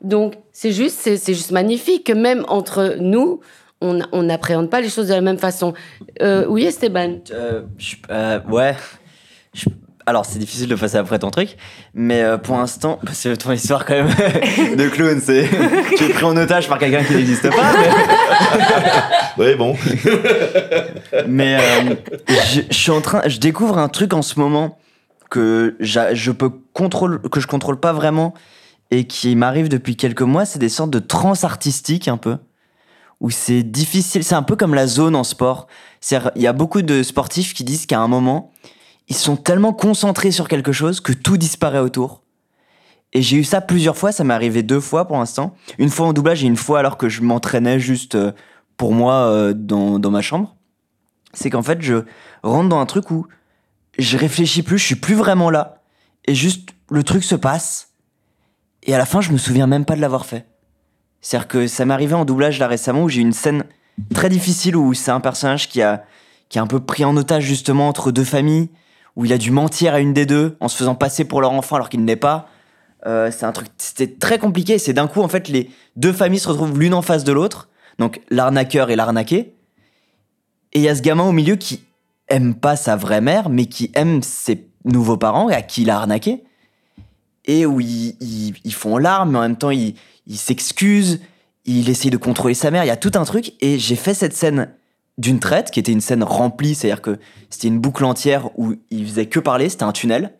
[0.00, 3.40] Donc, c'est juste, c'est c'est juste magnifique que même entre nous,
[3.82, 5.74] on n'appréhende pas les choses de la même façon.
[6.22, 8.74] Euh, oui, Esteban Euh, je- euh, ouais.
[9.52, 9.68] Je-
[10.08, 11.56] alors, c'est difficile de passer après ton truc,
[11.92, 14.06] mais euh, pour l'instant, que ton histoire quand même
[14.76, 15.48] de clown, c'est
[15.96, 17.72] tu es pris en otage par quelqu'un qui n'existe pas.
[19.38, 19.76] Oui, bon.
[21.26, 21.94] Mais, mais, euh,
[22.28, 24.78] je, je suis en train, je découvre un truc en ce moment
[25.28, 28.32] que j'a- je peux contrôle, que je contrôle pas vraiment
[28.90, 30.44] et qui m'arrive depuis quelques mois.
[30.44, 32.38] C'est des sortes de trans artistiques un peu
[33.20, 34.24] où c'est difficile.
[34.24, 35.66] C'est un peu comme la zone en sport.
[36.10, 38.52] Il y a beaucoup de sportifs qui disent qu'à un moment,
[39.08, 42.22] ils sont tellement concentrés sur quelque chose que tout disparaît autour.
[43.12, 45.54] Et j'ai eu ça plusieurs fois, ça m'est arrivé deux fois pour l'instant.
[45.78, 48.32] Une fois en doublage et une fois alors que je m'entraînais juste euh,
[48.76, 50.56] pour moi euh, dans, dans ma chambre.
[51.32, 52.04] C'est qu'en fait, je
[52.42, 53.26] rentre dans un truc où
[53.98, 55.82] je réfléchis plus, je suis plus vraiment là.
[56.26, 57.92] Et juste, le truc se passe.
[58.86, 60.46] Et à la fin, je me souviens même pas de l'avoir fait.
[61.20, 63.64] C'est-à-dire que ça m'est arrivé en doublage là récemment où j'ai une scène
[64.14, 66.04] très difficile où c'est un personnage qui a,
[66.48, 68.70] qui a un peu pris en otage justement entre deux familles,
[69.16, 71.50] où il a dû mentir à une des deux en se faisant passer pour leur
[71.50, 72.48] enfant alors qu'il ne l'est pas.
[73.06, 74.78] Euh, c'est un truc, c'était très compliqué.
[74.78, 77.68] C'est d'un coup, en fait, les deux familles se retrouvent l'une en face de l'autre.
[77.98, 79.54] Donc, l'arnaqueur et l'arnaqué.
[80.72, 81.84] Et il y a ce gamin au milieu qui
[82.28, 85.90] aime pas sa vraie mère, mais qui aime ses nouveaux parents et à qui il
[85.90, 86.44] a arnaqué.
[87.46, 89.94] Et où ils, font larmes, mais en même temps, ils
[90.26, 91.20] il s'excuse,
[91.64, 92.84] il essaye de contrôler sa mère.
[92.84, 93.52] Il y a tout un truc.
[93.60, 94.70] Et j'ai fait cette scène
[95.18, 97.18] d'une traite, qui était une scène remplie, c'est-à-dire que
[97.48, 100.34] c'était une boucle entière où il faisait que parler, c'était un tunnel.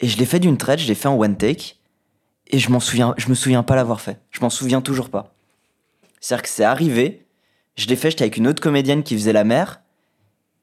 [0.00, 1.76] Et je l'ai fait d'une traite, je l'ai fait en one take.
[2.48, 4.18] Et je m'en souviens, je me souviens pas l'avoir fait.
[4.30, 5.34] Je m'en souviens toujours pas.
[6.20, 7.26] C'est-à-dire que c'est arrivé,
[7.76, 9.80] je l'ai fait, j'étais avec une autre comédienne qui faisait la mère,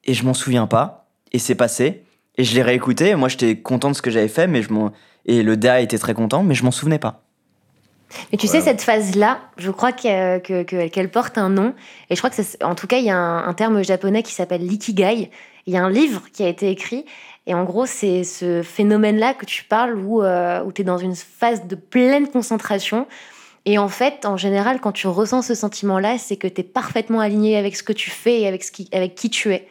[0.06, 1.10] et je m'en souviens pas.
[1.32, 2.04] Et c'est passé.
[2.36, 4.72] Et je l'ai réécouté, et moi j'étais content de ce que j'avais fait, mais je
[4.72, 4.92] m'en...
[5.30, 7.22] Et le DA était très content, mais je m'en souvenais pas.
[8.32, 11.76] Mais tu sais, cette phase-là, je crois qu'elle que, que- qu'elle porte un nom.
[12.10, 14.24] Et je crois que, c'est- en tout cas, il y a un, un terme japonais
[14.24, 15.30] qui s'appelle l'ikigai.
[15.68, 17.06] Il y a un livre qui a été écrit.
[17.46, 20.98] Et en gros, c'est ce phénomène-là que tu parles où, euh, où tu es dans
[20.98, 23.06] une phase de pleine concentration.
[23.66, 27.20] Et en fait, en général, quand tu ressens ce sentiment-là, c'est que tu es parfaitement
[27.20, 29.68] aligné avec ce que tu fais et avec, ce qui, avec qui tu es.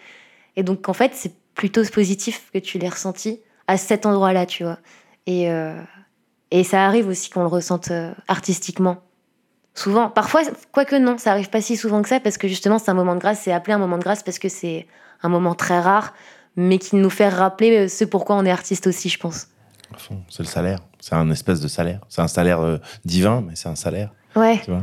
[0.55, 4.63] Et donc, en fait, c'est plutôt positif que tu l'aies ressenti à cet endroit-là, tu
[4.63, 4.79] vois.
[5.29, 5.81] Et, euh,
[6.51, 8.97] et ça arrive aussi qu'on le ressente euh, artistiquement.
[9.75, 10.09] Souvent.
[10.09, 10.41] Parfois,
[10.73, 13.15] quoique non, ça arrive pas si souvent que ça, parce que justement, c'est un moment
[13.15, 13.43] de grâce.
[13.43, 14.87] C'est appelé un moment de grâce parce que c'est
[15.23, 16.15] un moment très rare,
[16.57, 19.49] mais qui nous fait rappeler euh, ce pourquoi on est artiste aussi, je pense.
[20.31, 20.79] C'est le salaire.
[20.99, 22.01] C'est un espèce de salaire.
[22.09, 24.13] C'est un salaire euh, divin, mais c'est un salaire.
[24.35, 24.83] Ouais, Tu vois?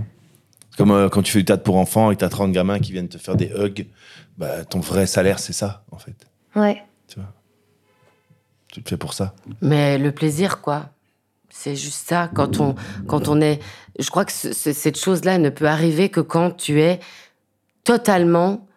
[0.70, 2.80] C'est comme euh, quand tu fais du théâtre pour enfants et que t'as 30 gamins
[2.80, 3.88] qui viennent te faire des hugs.
[4.38, 6.28] Bah, ton vrai salaire, c'est ça, en fait.
[6.56, 6.84] ouais.
[7.08, 7.30] Tu vois?
[8.76, 9.34] Tu le fais pour ça.
[9.62, 10.90] Mais le plaisir, quoi.
[11.50, 12.30] C'est juste ça.
[12.36, 12.76] Quand on,
[13.08, 13.62] quand on est.
[13.98, 17.00] Je crois que ce- ce- cette chose-là ne peut arriver que quand tu es
[17.86, 18.68] totalement,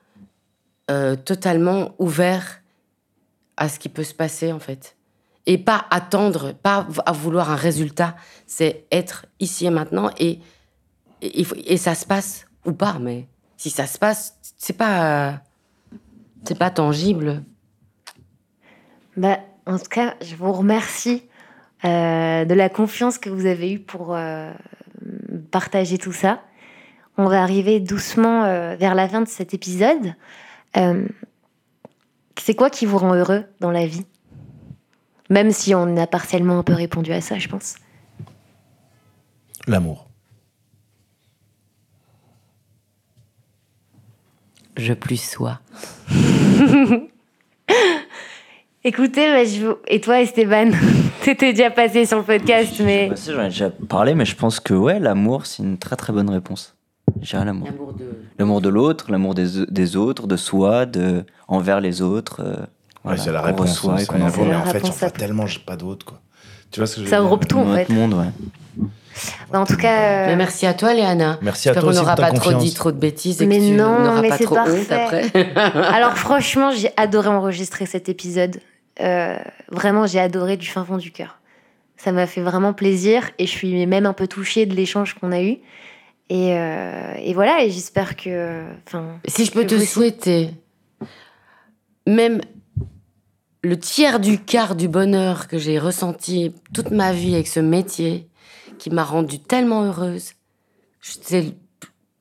[0.89, 2.61] euh, totalement ouvert
[3.57, 4.95] à ce qui peut se passer, en fait.
[5.47, 8.15] Et pas attendre, pas à vouloir un résultat.
[8.47, 10.39] C'est être ici et maintenant et,
[11.23, 12.99] et, il faut- et ça se passe ou pas.
[13.01, 13.27] Mais
[13.57, 15.41] si ça se passe, c'est pas.
[16.45, 17.43] C'est pas tangible.
[19.17, 21.23] Bah, en tout cas, je vous remercie
[21.85, 24.51] euh, de la confiance que vous avez eue pour euh,
[25.51, 26.43] partager tout ça.
[27.19, 30.15] On va arriver doucement euh, vers la fin de cet épisode.
[30.77, 31.07] Euh,
[32.41, 34.07] c'est quoi qui vous rend heureux dans la vie?
[35.29, 37.75] Même si on a partiellement un peu répondu à ça, je pense.
[39.67, 40.09] L'amour.
[44.79, 45.61] Je plus sois.
[48.89, 50.71] Écoutez, bah, je vous- et toi Esteban,
[51.23, 54.61] t'étais déjà passé sur le podcast, mais Bah, j'en ai déjà parlé, mais je pense
[54.61, 56.75] que ouais, l'amour, c'est une très très bonne réponse.
[57.21, 57.69] J'irai l'amour.
[57.71, 58.05] L'amour de.
[58.39, 62.41] L'amour de l'autre, l'amour des, des autres, de soi, de envers les autres.
[62.43, 62.55] euh,
[63.05, 63.79] Ouais, voilà, c'est la réponse.
[63.79, 64.17] reçoit hein, et réponse.
[64.47, 66.21] Mais en fait, j'en vois tellement, j'ai pas d'autres, quoi.
[66.71, 67.89] Tu vois ce que je veux ça regroupe tout en fait.
[67.91, 68.87] monde, ouais.
[69.53, 71.39] Bah, en tout cas, Mais euh, merci à toi, Léana.
[71.43, 73.71] Merci à toi de n'aura pas trop dit trop de bêtises et Mais que tu
[73.73, 75.27] non, n'auras mais pas c'est trop honte parfait.
[75.35, 75.53] après.
[75.95, 78.59] Alors franchement, j'ai adoré enregistrer cet épisode.
[79.01, 79.39] Euh,
[79.69, 81.41] vraiment, j'ai adoré du fin fond du cœur.
[81.97, 85.33] Ça m'a fait vraiment plaisir et je suis même un peu touchée de l'échange qu'on
[85.33, 85.59] a eu.
[86.31, 88.65] Et, euh, et voilà, et j'espère que...
[89.27, 90.51] Si je peux te souhaiter
[92.09, 92.41] même
[93.63, 98.29] le tiers du quart du bonheur que j'ai ressenti toute ma vie avec ce métier
[98.79, 100.33] qui m'a rendue tellement heureuse,
[101.01, 101.55] c'est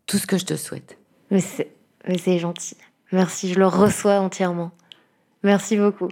[0.06, 0.98] tout ce que je te souhaite.
[1.32, 2.76] mais c'est gentil.
[3.12, 4.72] Merci, je le reçois entièrement.
[5.44, 6.10] Merci beaucoup.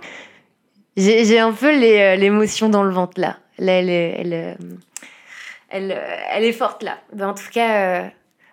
[0.98, 3.38] J'ai j'ai un peu les, euh, l'émotion dans le ventre là.
[3.58, 4.54] Là, elle est, elle, euh,
[5.70, 6.98] elle, euh, elle est forte là.
[7.14, 8.12] Ben, en tout cas,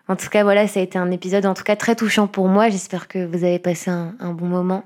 [0.08, 2.48] en tout cas, voilà, ça a été un épisode en tout cas très touchant pour
[2.48, 2.68] moi.
[2.68, 4.84] J'espère que vous avez passé un, un bon moment.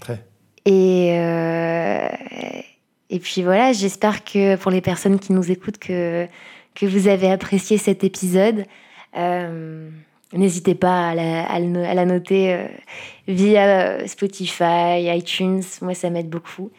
[0.00, 0.24] Très.
[0.64, 2.08] Et euh,
[3.10, 6.26] et puis voilà, j'espère que pour les personnes qui nous écoutent que
[6.74, 8.64] que vous avez apprécié cet épisode.
[9.16, 9.90] Euh,
[10.34, 12.66] N'hésitez pas à la, à le no- à la noter euh,
[13.28, 15.62] via euh, Spotify, iTunes.
[15.82, 16.70] Moi, ça m'aide beaucoup.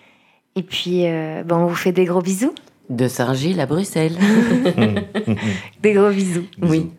[0.56, 2.54] Et puis, euh, ben, on vous fait des gros bisous.
[2.90, 4.18] De Saint-Gilles à Bruxelles.
[5.82, 6.46] Des gros bisous.
[6.62, 6.92] Oui.